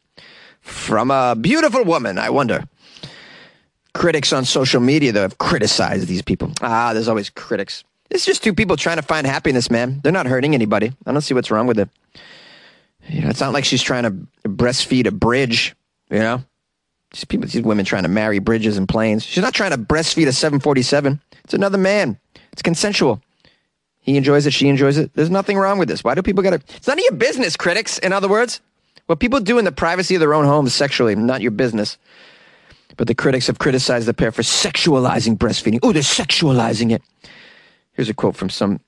From 0.60 1.10
a 1.10 1.34
beautiful 1.34 1.84
woman, 1.84 2.18
I 2.18 2.30
wonder. 2.30 2.64
Critics 3.92 4.32
on 4.32 4.44
social 4.44 4.80
media, 4.80 5.12
though, 5.12 5.22
have 5.22 5.38
criticized 5.38 6.06
these 6.06 6.22
people. 6.22 6.52
Ah, 6.60 6.92
there's 6.92 7.08
always 7.08 7.30
critics. 7.30 7.84
It's 8.10 8.24
just 8.24 8.42
two 8.42 8.54
people 8.54 8.76
trying 8.76 8.96
to 8.96 9.02
find 9.02 9.26
happiness, 9.26 9.70
man. 9.70 10.00
They're 10.02 10.12
not 10.12 10.26
hurting 10.26 10.54
anybody. 10.54 10.92
I 11.06 11.12
don't 11.12 11.20
see 11.22 11.34
what's 11.34 11.50
wrong 11.50 11.66
with 11.66 11.78
it. 11.78 11.88
You 13.08 13.22
know, 13.22 13.28
it's 13.28 13.40
not 13.40 13.52
like 13.52 13.64
she's 13.64 13.82
trying 13.82 14.04
to 14.04 14.48
breastfeed 14.48 15.06
a 15.06 15.10
bridge, 15.10 15.74
you 16.10 16.18
know? 16.18 16.44
These 17.12 17.24
people, 17.24 17.48
these 17.48 17.62
women 17.62 17.84
trying 17.84 18.04
to 18.04 18.08
marry 18.08 18.38
bridges 18.38 18.76
and 18.76 18.88
planes. 18.88 19.24
She's 19.24 19.42
not 19.42 19.54
trying 19.54 19.72
to 19.72 19.78
breastfeed 19.78 20.28
a 20.28 20.32
747. 20.32 21.20
It's 21.44 21.54
another 21.54 21.78
man. 21.78 22.18
It's 22.52 22.62
consensual. 22.62 23.20
He 23.98 24.16
enjoys 24.16 24.46
it. 24.46 24.52
She 24.52 24.68
enjoys 24.68 24.96
it. 24.96 25.12
There's 25.14 25.30
nothing 25.30 25.58
wrong 25.58 25.78
with 25.78 25.88
this. 25.88 26.04
Why 26.04 26.14
do 26.14 26.22
people 26.22 26.42
got 26.42 26.50
to? 26.50 26.76
It's 26.76 26.86
none 26.86 26.98
of 26.98 27.04
your 27.04 27.14
business, 27.14 27.56
critics. 27.56 27.98
In 27.98 28.12
other 28.12 28.28
words, 28.28 28.60
what 29.10 29.18
people 29.18 29.40
do 29.40 29.58
in 29.58 29.64
the 29.64 29.72
privacy 29.72 30.14
of 30.14 30.20
their 30.20 30.34
own 30.34 30.44
homes 30.44 30.72
sexually, 30.72 31.16
not 31.16 31.40
your 31.40 31.50
business. 31.50 31.98
But 32.96 33.08
the 33.08 33.14
critics 33.14 33.48
have 33.48 33.58
criticized 33.58 34.06
the 34.06 34.14
pair 34.14 34.30
for 34.30 34.42
sexualizing 34.42 35.36
breastfeeding. 35.36 35.80
Oh, 35.82 35.92
they're 35.92 36.02
sexualizing 36.02 36.92
it. 36.92 37.02
Here's 37.94 38.08
a 38.08 38.14
quote 38.14 38.36
from 38.36 38.50
some 38.50 38.78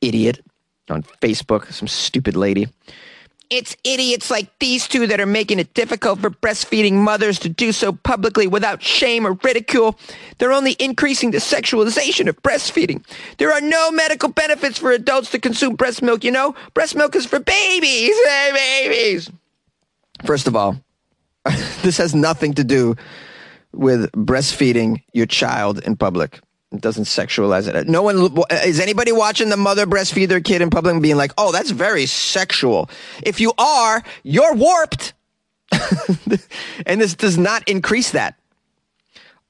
idiot 0.00 0.44
on 0.90 1.04
Facebook, 1.22 1.72
some 1.72 1.86
stupid 1.86 2.34
lady. 2.34 2.66
It's 3.50 3.76
idiots 3.84 4.32
like 4.32 4.50
these 4.58 4.88
two 4.88 5.06
that 5.06 5.20
are 5.20 5.26
making 5.26 5.60
it 5.60 5.72
difficult 5.74 6.18
for 6.18 6.30
breastfeeding 6.30 6.94
mothers 6.94 7.38
to 7.38 7.48
do 7.48 7.70
so 7.70 7.92
publicly 7.92 8.48
without 8.48 8.82
shame 8.82 9.24
or 9.24 9.34
ridicule. 9.44 9.96
They're 10.38 10.52
only 10.52 10.72
increasing 10.80 11.30
the 11.30 11.38
sexualization 11.38 12.26
of 12.26 12.42
breastfeeding. 12.42 13.04
There 13.36 13.52
are 13.52 13.60
no 13.60 13.92
medical 13.92 14.28
benefits 14.28 14.78
for 14.78 14.90
adults 14.90 15.30
to 15.30 15.38
consume 15.38 15.76
breast 15.76 16.02
milk, 16.02 16.24
you 16.24 16.32
know? 16.32 16.56
Breast 16.74 16.96
milk 16.96 17.14
is 17.14 17.26
for 17.26 17.38
babies, 17.38 18.16
hey, 18.26 18.50
babies. 18.52 19.30
First 20.24 20.46
of 20.46 20.56
all, 20.56 20.76
this 21.82 21.98
has 21.98 22.14
nothing 22.14 22.54
to 22.54 22.64
do 22.64 22.96
with 23.72 24.10
breastfeeding 24.12 25.02
your 25.12 25.26
child 25.26 25.78
in 25.80 25.96
public. 25.96 26.40
It 26.70 26.82
doesn't 26.82 27.04
sexualize 27.04 27.66
it. 27.66 27.88
No 27.88 28.02
one 28.02 28.36
is 28.62 28.78
anybody 28.78 29.10
watching 29.10 29.48
the 29.48 29.56
mother 29.56 29.86
breastfeed 29.86 30.28
their 30.28 30.40
kid 30.40 30.60
in 30.60 30.68
public 30.68 30.92
and 30.92 31.02
being 31.02 31.16
like, 31.16 31.32
"Oh, 31.38 31.50
that's 31.50 31.70
very 31.70 32.04
sexual." 32.04 32.90
If 33.22 33.40
you 33.40 33.52
are, 33.56 34.02
you're 34.22 34.54
warped, 34.54 35.14
and 36.86 37.00
this 37.00 37.14
does 37.14 37.38
not 37.38 37.66
increase 37.66 38.10
that. 38.10 38.34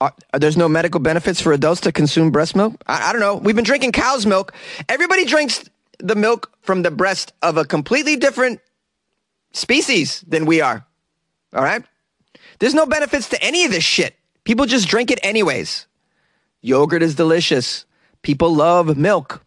Uh, 0.00 0.10
there's 0.38 0.56
no 0.56 0.68
medical 0.68 1.00
benefits 1.00 1.40
for 1.40 1.52
adults 1.52 1.80
to 1.80 1.90
consume 1.90 2.30
breast 2.30 2.54
milk. 2.54 2.80
I, 2.86 3.10
I 3.10 3.12
don't 3.12 3.20
know. 3.20 3.34
We've 3.34 3.56
been 3.56 3.64
drinking 3.64 3.92
cow's 3.92 4.24
milk. 4.24 4.52
Everybody 4.88 5.24
drinks 5.24 5.68
the 5.98 6.14
milk 6.14 6.52
from 6.60 6.82
the 6.82 6.92
breast 6.92 7.32
of 7.42 7.56
a 7.56 7.64
completely 7.64 8.14
different 8.14 8.60
species 9.58 10.24
than 10.26 10.46
we 10.46 10.60
are. 10.60 10.86
All 11.52 11.62
right. 11.62 11.82
There's 12.58 12.74
no 12.74 12.86
benefits 12.86 13.28
to 13.30 13.42
any 13.42 13.64
of 13.64 13.70
this 13.70 13.84
shit. 13.84 14.14
People 14.44 14.66
just 14.66 14.88
drink 14.88 15.10
it 15.10 15.20
anyways. 15.22 15.86
Yogurt 16.60 17.02
is 17.02 17.14
delicious. 17.14 17.84
People 18.22 18.54
love 18.54 18.96
milk. 18.96 19.44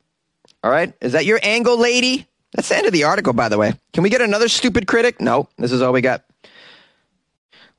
All 0.64 0.72
right. 0.72 0.94
Is 1.02 1.14
that 1.14 1.26
your 1.26 1.40
angle, 1.44 1.78
lady? 1.78 2.28
That's 2.54 2.70
the 2.70 2.78
end 2.78 2.88
of 2.88 2.94
the 2.94 3.06
article, 3.06 3.34
by 3.34 3.50
the 3.50 3.58
way. 3.58 3.74
Can 3.94 4.04
we 4.04 4.10
get 4.10 4.22
another 4.22 4.48
stupid 4.48 4.88
critic? 4.88 5.22
No, 5.22 5.48
this 5.58 5.72
is 5.72 5.82
all 5.82 5.94
we 5.94 6.02
got. 6.02 6.24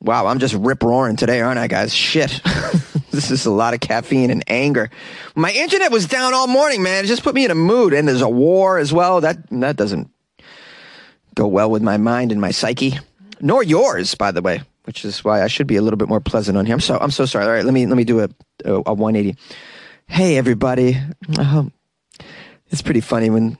Wow, 0.00 0.26
I'm 0.26 0.40
just 0.40 0.54
rip 0.54 0.82
roaring 0.82 1.16
today, 1.16 1.40
aren't 1.40 1.60
I, 1.60 1.68
guys? 1.68 1.94
Shit. 1.94 2.40
this 3.12 3.30
is 3.30 3.46
a 3.46 3.52
lot 3.52 3.72
of 3.72 3.80
caffeine 3.80 4.30
and 4.30 4.42
anger. 4.48 4.90
My 5.36 5.52
internet 5.52 5.92
was 5.92 6.06
down 6.06 6.34
all 6.34 6.48
morning, 6.48 6.82
man. 6.82 7.04
It 7.04 7.08
just 7.08 7.22
put 7.22 7.34
me 7.34 7.44
in 7.44 7.52
a 7.52 7.54
mood. 7.54 7.92
And 7.92 8.08
there's 8.08 8.22
a 8.22 8.28
war 8.28 8.78
as 8.78 8.92
well. 8.92 9.20
That 9.20 9.48
that 9.50 9.76
doesn't 9.76 10.10
go 11.34 11.46
well 11.46 11.70
with 11.70 11.82
my 11.82 11.96
mind 11.96 12.32
and 12.32 12.40
my 12.40 12.50
psyche. 12.50 12.98
Nor 13.40 13.62
yours, 13.62 14.14
by 14.14 14.30
the 14.30 14.42
way, 14.42 14.62
which 14.84 15.04
is 15.04 15.24
why 15.24 15.42
I 15.42 15.48
should 15.48 15.66
be 15.66 15.76
a 15.76 15.82
little 15.82 15.96
bit 15.96 16.08
more 16.08 16.20
pleasant 16.20 16.56
on 16.56 16.66
here. 16.66 16.74
I'm 16.74 16.80
so 16.80 16.98
I'm 16.98 17.10
so 17.10 17.26
sorry. 17.26 17.44
All 17.44 17.52
right, 17.52 17.64
let 17.64 17.74
me 17.74 17.86
let 17.86 17.96
me 17.96 18.04
do 18.04 18.20
a 18.20 18.28
a, 18.64 18.74
a 18.86 18.94
180. 18.94 19.38
Hey 20.06 20.36
everybody. 20.36 20.98
Oh, 21.38 21.70
it's 22.68 22.82
pretty 22.82 23.00
funny 23.00 23.30
when 23.30 23.58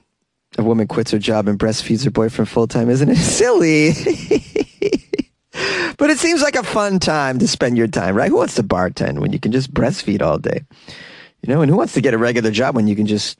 a 0.57 0.63
woman 0.63 0.87
quits 0.87 1.11
her 1.11 1.19
job 1.19 1.47
and 1.47 1.59
breastfeeds 1.59 2.05
her 2.05 2.11
boyfriend 2.11 2.49
full 2.49 2.67
time, 2.67 2.89
isn't 2.89 3.09
it? 3.09 3.15
Silly. 3.17 3.91
but 5.97 6.09
it 6.09 6.17
seems 6.17 6.41
like 6.41 6.55
a 6.55 6.63
fun 6.63 6.99
time 6.99 7.39
to 7.39 7.47
spend 7.47 7.77
your 7.77 7.87
time, 7.87 8.15
right? 8.15 8.29
Who 8.29 8.37
wants 8.37 8.55
to 8.55 8.63
bartend 8.63 9.19
when 9.19 9.33
you 9.33 9.39
can 9.39 9.51
just 9.51 9.73
breastfeed 9.73 10.21
all 10.21 10.37
day? 10.37 10.63
You 11.41 11.53
know, 11.53 11.61
and 11.61 11.69
who 11.69 11.77
wants 11.77 11.93
to 11.93 12.01
get 12.01 12.13
a 12.13 12.17
regular 12.17 12.51
job 12.51 12.75
when 12.75 12.87
you 12.87 12.95
can 12.95 13.05
just 13.05 13.37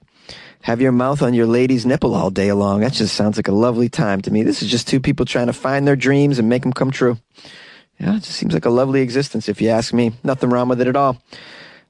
have 0.61 0.81
your 0.81 0.91
mouth 0.91 1.21
on 1.21 1.33
your 1.33 1.45
lady's 1.45 1.85
nipple 1.85 2.15
all 2.15 2.29
day 2.29 2.51
long? 2.53 2.81
That 2.81 2.93
just 2.93 3.15
sounds 3.15 3.37
like 3.37 3.47
a 3.47 3.53
lovely 3.53 3.89
time 3.89 4.21
to 4.21 4.31
me. 4.31 4.43
This 4.43 4.61
is 4.61 4.71
just 4.71 4.87
two 4.87 4.99
people 4.99 5.25
trying 5.25 5.47
to 5.47 5.53
find 5.53 5.87
their 5.87 5.95
dreams 5.95 6.39
and 6.39 6.49
make 6.49 6.63
them 6.63 6.73
come 6.73 6.91
true. 6.91 7.17
Yeah, 7.99 8.15
it 8.17 8.23
just 8.23 8.37
seems 8.37 8.53
like 8.53 8.65
a 8.65 8.69
lovely 8.69 9.01
existence 9.01 9.49
if 9.49 9.61
you 9.61 9.69
ask 9.69 9.93
me. 9.93 10.13
Nothing 10.23 10.49
wrong 10.49 10.69
with 10.69 10.81
it 10.81 10.87
at 10.87 10.95
all. 10.95 11.21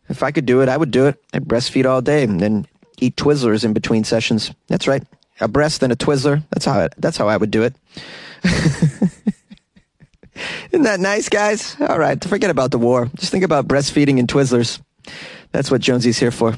If 0.09 0.23
I 0.23 0.31
could 0.31 0.45
do 0.45 0.61
it, 0.61 0.69
I 0.69 0.77
would 0.77 0.91
do 0.91 1.07
it. 1.07 1.23
I'd 1.33 1.45
breastfeed 1.45 1.85
all 1.85 2.01
day 2.01 2.23
and 2.23 2.39
then 2.39 2.67
eat 2.99 3.15
Twizzlers 3.15 3.63
in 3.63 3.73
between 3.73 4.03
sessions. 4.03 4.51
That's 4.67 4.87
right. 4.87 5.03
A 5.39 5.47
breast 5.47 5.81
and 5.83 5.91
a 5.91 5.95
Twizzler. 5.95 6.43
That's 6.51 6.65
how 6.65 6.89
that's 6.97 7.17
how 7.17 7.27
I 7.27 7.37
would 7.37 7.51
do 7.51 7.63
it. 7.63 7.75
Isn't 10.71 10.83
that 10.83 10.99
nice, 10.99 11.29
guys? 11.29 11.75
All 11.79 11.99
right, 11.99 12.23
forget 12.23 12.49
about 12.49 12.71
the 12.71 12.77
war. 12.77 13.09
Just 13.15 13.31
think 13.31 13.43
about 13.43 13.67
breastfeeding 13.67 14.19
and 14.19 14.27
Twizzlers. 14.27 14.81
That's 15.51 15.69
what 15.69 15.81
Jonesy's 15.81 16.17
here 16.17 16.31
for. 16.31 16.57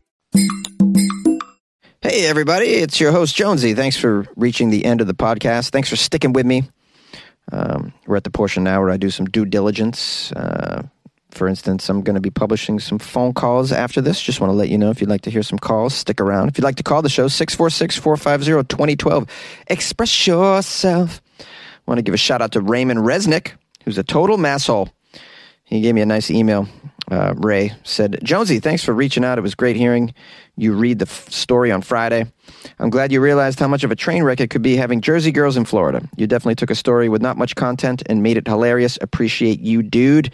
Hey, 0.33 2.25
everybody, 2.25 2.67
it's 2.67 2.99
your 3.01 3.11
host, 3.11 3.35
Jonesy. 3.35 3.73
Thanks 3.73 3.97
for 3.97 4.25
reaching 4.37 4.69
the 4.69 4.85
end 4.85 5.01
of 5.01 5.07
the 5.07 5.13
podcast. 5.13 5.71
Thanks 5.71 5.89
for 5.89 5.97
sticking 5.97 6.31
with 6.31 6.45
me. 6.45 6.69
Um, 7.51 7.93
we're 8.07 8.15
at 8.15 8.23
the 8.23 8.31
portion 8.31 8.63
now 8.63 8.79
where 8.79 8.91
I 8.91 8.97
do 8.97 9.09
some 9.09 9.25
due 9.25 9.45
diligence. 9.45 10.31
Uh, 10.31 10.83
for 11.31 11.47
instance, 11.49 11.89
I'm 11.89 12.01
going 12.01 12.15
to 12.15 12.21
be 12.21 12.29
publishing 12.29 12.79
some 12.79 12.97
phone 12.97 13.33
calls 13.33 13.73
after 13.73 13.99
this. 13.99 14.21
Just 14.21 14.39
want 14.39 14.51
to 14.51 14.55
let 14.55 14.69
you 14.69 14.77
know 14.77 14.89
if 14.89 15.01
you'd 15.01 15.09
like 15.09 15.21
to 15.21 15.31
hear 15.31 15.43
some 15.43 15.59
calls, 15.59 15.93
stick 15.93 16.21
around. 16.21 16.47
If 16.47 16.57
you'd 16.57 16.63
like 16.63 16.77
to 16.77 16.83
call 16.83 17.01
the 17.01 17.09
show, 17.09 17.27
646 17.27 17.97
450 17.97 18.67
2012. 18.73 19.27
Express 19.67 20.27
yourself. 20.27 21.21
I 21.39 21.43
want 21.85 21.97
to 21.99 22.03
give 22.03 22.13
a 22.13 22.17
shout 22.17 22.41
out 22.41 22.53
to 22.53 22.61
Raymond 22.61 23.01
Resnick, 23.01 23.53
who's 23.83 23.97
a 23.97 24.03
total 24.03 24.37
masshole. 24.37 24.91
He 25.65 25.81
gave 25.81 25.95
me 25.95 26.01
a 26.01 26.05
nice 26.05 26.31
email. 26.31 26.67
Uh, 27.11 27.33
Ray 27.35 27.73
said, 27.83 28.19
Jonesy, 28.23 28.59
thanks 28.61 28.85
for 28.85 28.93
reaching 28.93 29.25
out. 29.25 29.37
It 29.37 29.41
was 29.41 29.53
great 29.53 29.75
hearing 29.75 30.13
you 30.55 30.73
read 30.73 30.99
the 30.99 31.05
f- 31.07 31.29
story 31.29 31.69
on 31.69 31.81
Friday. 31.81 32.25
I'm 32.79 32.89
glad 32.89 33.11
you 33.11 33.19
realized 33.19 33.59
how 33.59 33.67
much 33.67 33.83
of 33.83 33.91
a 33.91 33.97
train 33.97 34.23
wreck 34.23 34.39
it 34.39 34.49
could 34.49 34.61
be 34.61 34.77
having 34.77 35.01
Jersey 35.01 35.31
girls 35.33 35.57
in 35.57 35.65
Florida. 35.65 36.07
You 36.15 36.25
definitely 36.25 36.55
took 36.55 36.71
a 36.71 36.75
story 36.75 37.09
with 37.09 37.21
not 37.21 37.37
much 37.37 37.55
content 37.55 38.01
and 38.05 38.23
made 38.23 38.37
it 38.37 38.47
hilarious. 38.47 38.97
Appreciate 39.01 39.59
you, 39.59 39.83
dude. 39.83 40.31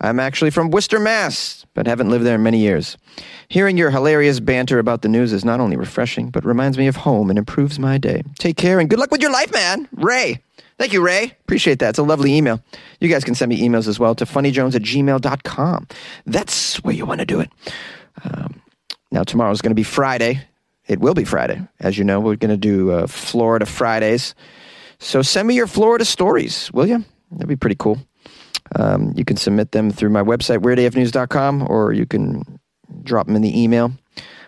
I'm 0.00 0.20
actually 0.20 0.50
from 0.50 0.70
Worcester, 0.70 1.00
Mass, 1.00 1.66
but 1.74 1.86
haven't 1.86 2.10
lived 2.10 2.24
there 2.24 2.36
in 2.36 2.42
many 2.42 2.58
years. 2.58 2.96
Hearing 3.48 3.76
your 3.76 3.90
hilarious 3.90 4.38
banter 4.38 4.78
about 4.78 5.02
the 5.02 5.08
news 5.08 5.32
is 5.32 5.44
not 5.44 5.60
only 5.60 5.76
refreshing, 5.76 6.30
but 6.30 6.44
reminds 6.44 6.78
me 6.78 6.86
of 6.86 6.96
home 6.96 7.30
and 7.30 7.38
improves 7.38 7.78
my 7.78 7.98
day. 7.98 8.22
Take 8.38 8.56
care 8.56 8.78
and 8.78 8.88
good 8.88 8.98
luck 8.98 9.10
with 9.10 9.22
your 9.22 9.32
life, 9.32 9.52
man. 9.52 9.88
Ray. 9.92 10.40
Thank 10.78 10.92
you, 10.92 11.04
Ray. 11.04 11.32
Appreciate 11.42 11.80
that. 11.80 11.90
It's 11.90 11.98
a 11.98 12.04
lovely 12.04 12.34
email. 12.34 12.62
You 13.00 13.08
guys 13.08 13.24
can 13.24 13.34
send 13.34 13.48
me 13.48 13.60
emails 13.60 13.88
as 13.88 13.98
well 13.98 14.14
to 14.14 14.24
funnyjones 14.24 14.76
at 14.76 14.82
gmail.com. 14.82 15.88
That's 16.26 16.76
where 16.84 16.94
you 16.94 17.04
want 17.04 17.18
to 17.18 17.26
do 17.26 17.40
it. 17.40 17.50
Um, 18.22 18.62
now, 19.10 19.24
tomorrow's 19.24 19.60
going 19.60 19.72
to 19.72 19.74
be 19.74 19.82
Friday. 19.82 20.40
It 20.86 21.00
will 21.00 21.14
be 21.14 21.24
Friday. 21.24 21.60
As 21.80 21.98
you 21.98 22.04
know, 22.04 22.20
we're 22.20 22.36
going 22.36 22.50
to 22.50 22.56
do 22.56 22.92
uh, 22.92 23.06
Florida 23.08 23.66
Fridays. 23.66 24.36
So 25.00 25.22
send 25.22 25.48
me 25.48 25.54
your 25.54 25.66
Florida 25.66 26.04
stories, 26.04 26.72
will 26.72 26.86
you? 26.86 27.04
That'd 27.32 27.48
be 27.48 27.56
pretty 27.56 27.76
cool. 27.76 27.98
Um, 28.76 29.12
you 29.16 29.24
can 29.24 29.36
submit 29.36 29.72
them 29.72 29.90
through 29.90 30.10
my 30.10 30.22
website, 30.22 30.58
weirdafnews.com, 30.58 31.66
or 31.68 31.92
you 31.92 32.06
can 32.06 32.58
drop 33.02 33.26
them 33.26 33.36
in 33.36 33.42
the 33.42 33.62
email, 33.62 33.92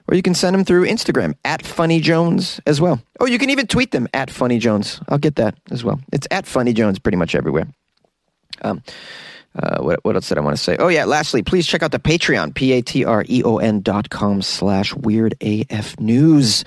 or 0.08 0.14
you 0.14 0.22
can 0.22 0.34
send 0.34 0.54
them 0.54 0.64
through 0.64 0.86
Instagram 0.86 1.34
at 1.44 1.64
Funny 1.64 2.00
Jones 2.00 2.60
as 2.66 2.80
well. 2.80 3.00
Or 3.20 3.28
you 3.28 3.38
can 3.38 3.50
even 3.50 3.66
tweet 3.66 3.92
them 3.92 4.08
at 4.12 4.30
Funny 4.30 4.58
Jones. 4.58 5.00
I'll 5.08 5.18
get 5.18 5.36
that 5.36 5.56
as 5.70 5.84
well. 5.84 6.00
It's 6.12 6.26
at 6.30 6.46
Funny 6.46 6.72
Jones 6.72 6.98
pretty 6.98 7.16
much 7.16 7.34
everywhere. 7.34 7.66
Um, 8.62 8.82
uh, 9.58 9.82
what, 9.82 10.04
what 10.04 10.14
else 10.14 10.28
did 10.28 10.38
I 10.38 10.42
want 10.42 10.56
to 10.56 10.62
say? 10.62 10.76
Oh, 10.78 10.88
yeah. 10.88 11.04
Lastly, 11.04 11.42
please 11.42 11.66
check 11.66 11.82
out 11.82 11.90
the 11.90 11.98
Patreon, 11.98 12.54
P 12.54 12.72
A 12.72 12.82
T 12.82 13.04
R 13.04 13.24
E 13.28 13.42
O 13.42 13.58
N 13.58 13.80
dot 13.80 14.10
com 14.10 14.42
slash 14.42 14.94
weird 14.94 15.34
AF 15.40 15.98
news. 15.98 16.64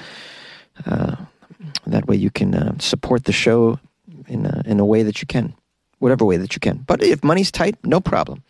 Uh, 0.86 1.16
that 1.88 2.08
way 2.08 2.16
you 2.16 2.30
can 2.30 2.54
uh, 2.54 2.78
support 2.80 3.24
the 3.24 3.32
show 3.32 3.80
in 4.28 4.46
a, 4.46 4.64
in 4.66 4.80
a 4.80 4.86
way 4.86 5.04
that 5.04 5.22
you 5.22 5.28
can 5.28 5.54
whatever 6.04 6.26
way 6.26 6.38
that 6.38 6.54
you 6.54 6.60
can. 6.60 6.78
But 6.80 7.02
if 7.02 7.24
money's 7.24 7.52
tight, 7.52 7.78
no 7.84 8.00
problem. 8.00 8.44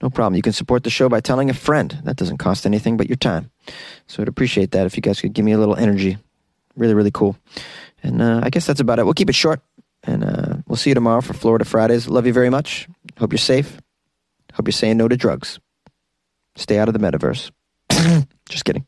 No 0.00 0.08
problem. 0.08 0.36
You 0.36 0.42
can 0.42 0.52
support 0.52 0.84
the 0.84 0.90
show 0.90 1.08
by 1.08 1.20
telling 1.20 1.50
a 1.50 1.54
friend. 1.54 1.98
That 2.04 2.16
doesn't 2.16 2.38
cost 2.38 2.64
anything 2.64 2.96
but 2.96 3.08
your 3.08 3.16
time. 3.16 3.50
So 4.06 4.22
I'd 4.22 4.28
appreciate 4.28 4.70
that 4.70 4.86
if 4.86 4.96
you 4.96 5.02
guys 5.02 5.20
could 5.20 5.32
give 5.32 5.44
me 5.44 5.52
a 5.52 5.58
little 5.58 5.76
energy. 5.76 6.16
Really, 6.76 6.94
really 6.94 7.10
cool. 7.10 7.36
And 8.02 8.22
uh, 8.22 8.40
I 8.42 8.50
guess 8.50 8.66
that's 8.66 8.80
about 8.80 8.98
it. 8.98 9.04
We'll 9.04 9.14
keep 9.14 9.30
it 9.30 9.34
short. 9.34 9.60
And 10.04 10.22
uh, 10.22 10.56
we'll 10.68 10.76
see 10.76 10.90
you 10.90 10.94
tomorrow 10.94 11.22
for 11.22 11.34
Florida 11.34 11.64
Fridays. 11.64 12.06
Love 12.08 12.26
you 12.26 12.32
very 12.32 12.50
much. 12.50 12.86
Hope 13.18 13.32
you're 13.32 13.38
safe. 13.38 13.78
Hope 14.54 14.68
you're 14.68 14.72
saying 14.72 14.96
no 14.96 15.08
to 15.08 15.16
drugs. 15.16 15.58
Stay 16.54 16.78
out 16.78 16.88
of 16.88 16.94
the 16.94 17.00
metaverse. 17.00 17.50
Just 18.48 18.64
kidding. 18.64 18.86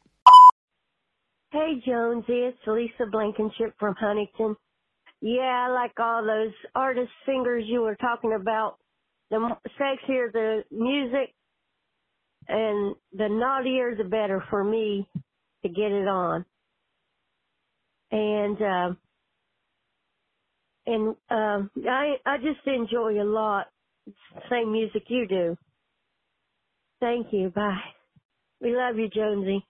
Hey, 1.51 1.83
Jonesy. 1.85 2.45
It's 2.45 2.59
Lisa 2.67 3.07
Blankenship 3.11 3.75
from 3.81 3.95
Huntington. 3.99 4.55
Yeah, 5.23 5.67
I 5.69 5.73
like 5.73 5.93
all 5.99 6.25
those 6.25 6.55
artist 6.75 7.11
singers 7.27 7.65
you 7.67 7.83
were 7.83 7.97
talking 7.97 8.35
about. 8.35 8.79
The 9.31 9.57
sexier 9.81 10.33
the 10.33 10.65
music 10.71 11.35
and 12.49 12.97
the 13.13 13.29
naughtier 13.29 13.95
the 13.97 14.05
better 14.05 14.45
for 14.51 14.65
me 14.65 15.09
to 15.63 15.69
get 15.69 15.93
it 15.93 16.09
on. 16.09 16.45
And, 18.13 18.63
uh, 18.63 18.95
and, 20.87 21.17
uh, 21.31 21.69
I, 21.91 22.17
I 22.27 22.39
just 22.39 22.67
enjoy 22.67 23.23
a 23.23 23.25
lot 23.25 23.67
The 24.35 24.43
same 24.51 24.73
music 24.73 25.05
you 25.09 25.27
do. 25.29 25.59
Thank 27.01 27.29
you. 27.33 27.51
Bye. 27.51 27.79
We 28.61 28.77
love 28.77 28.97
you, 28.99 29.09
Jonesy. 29.09 29.67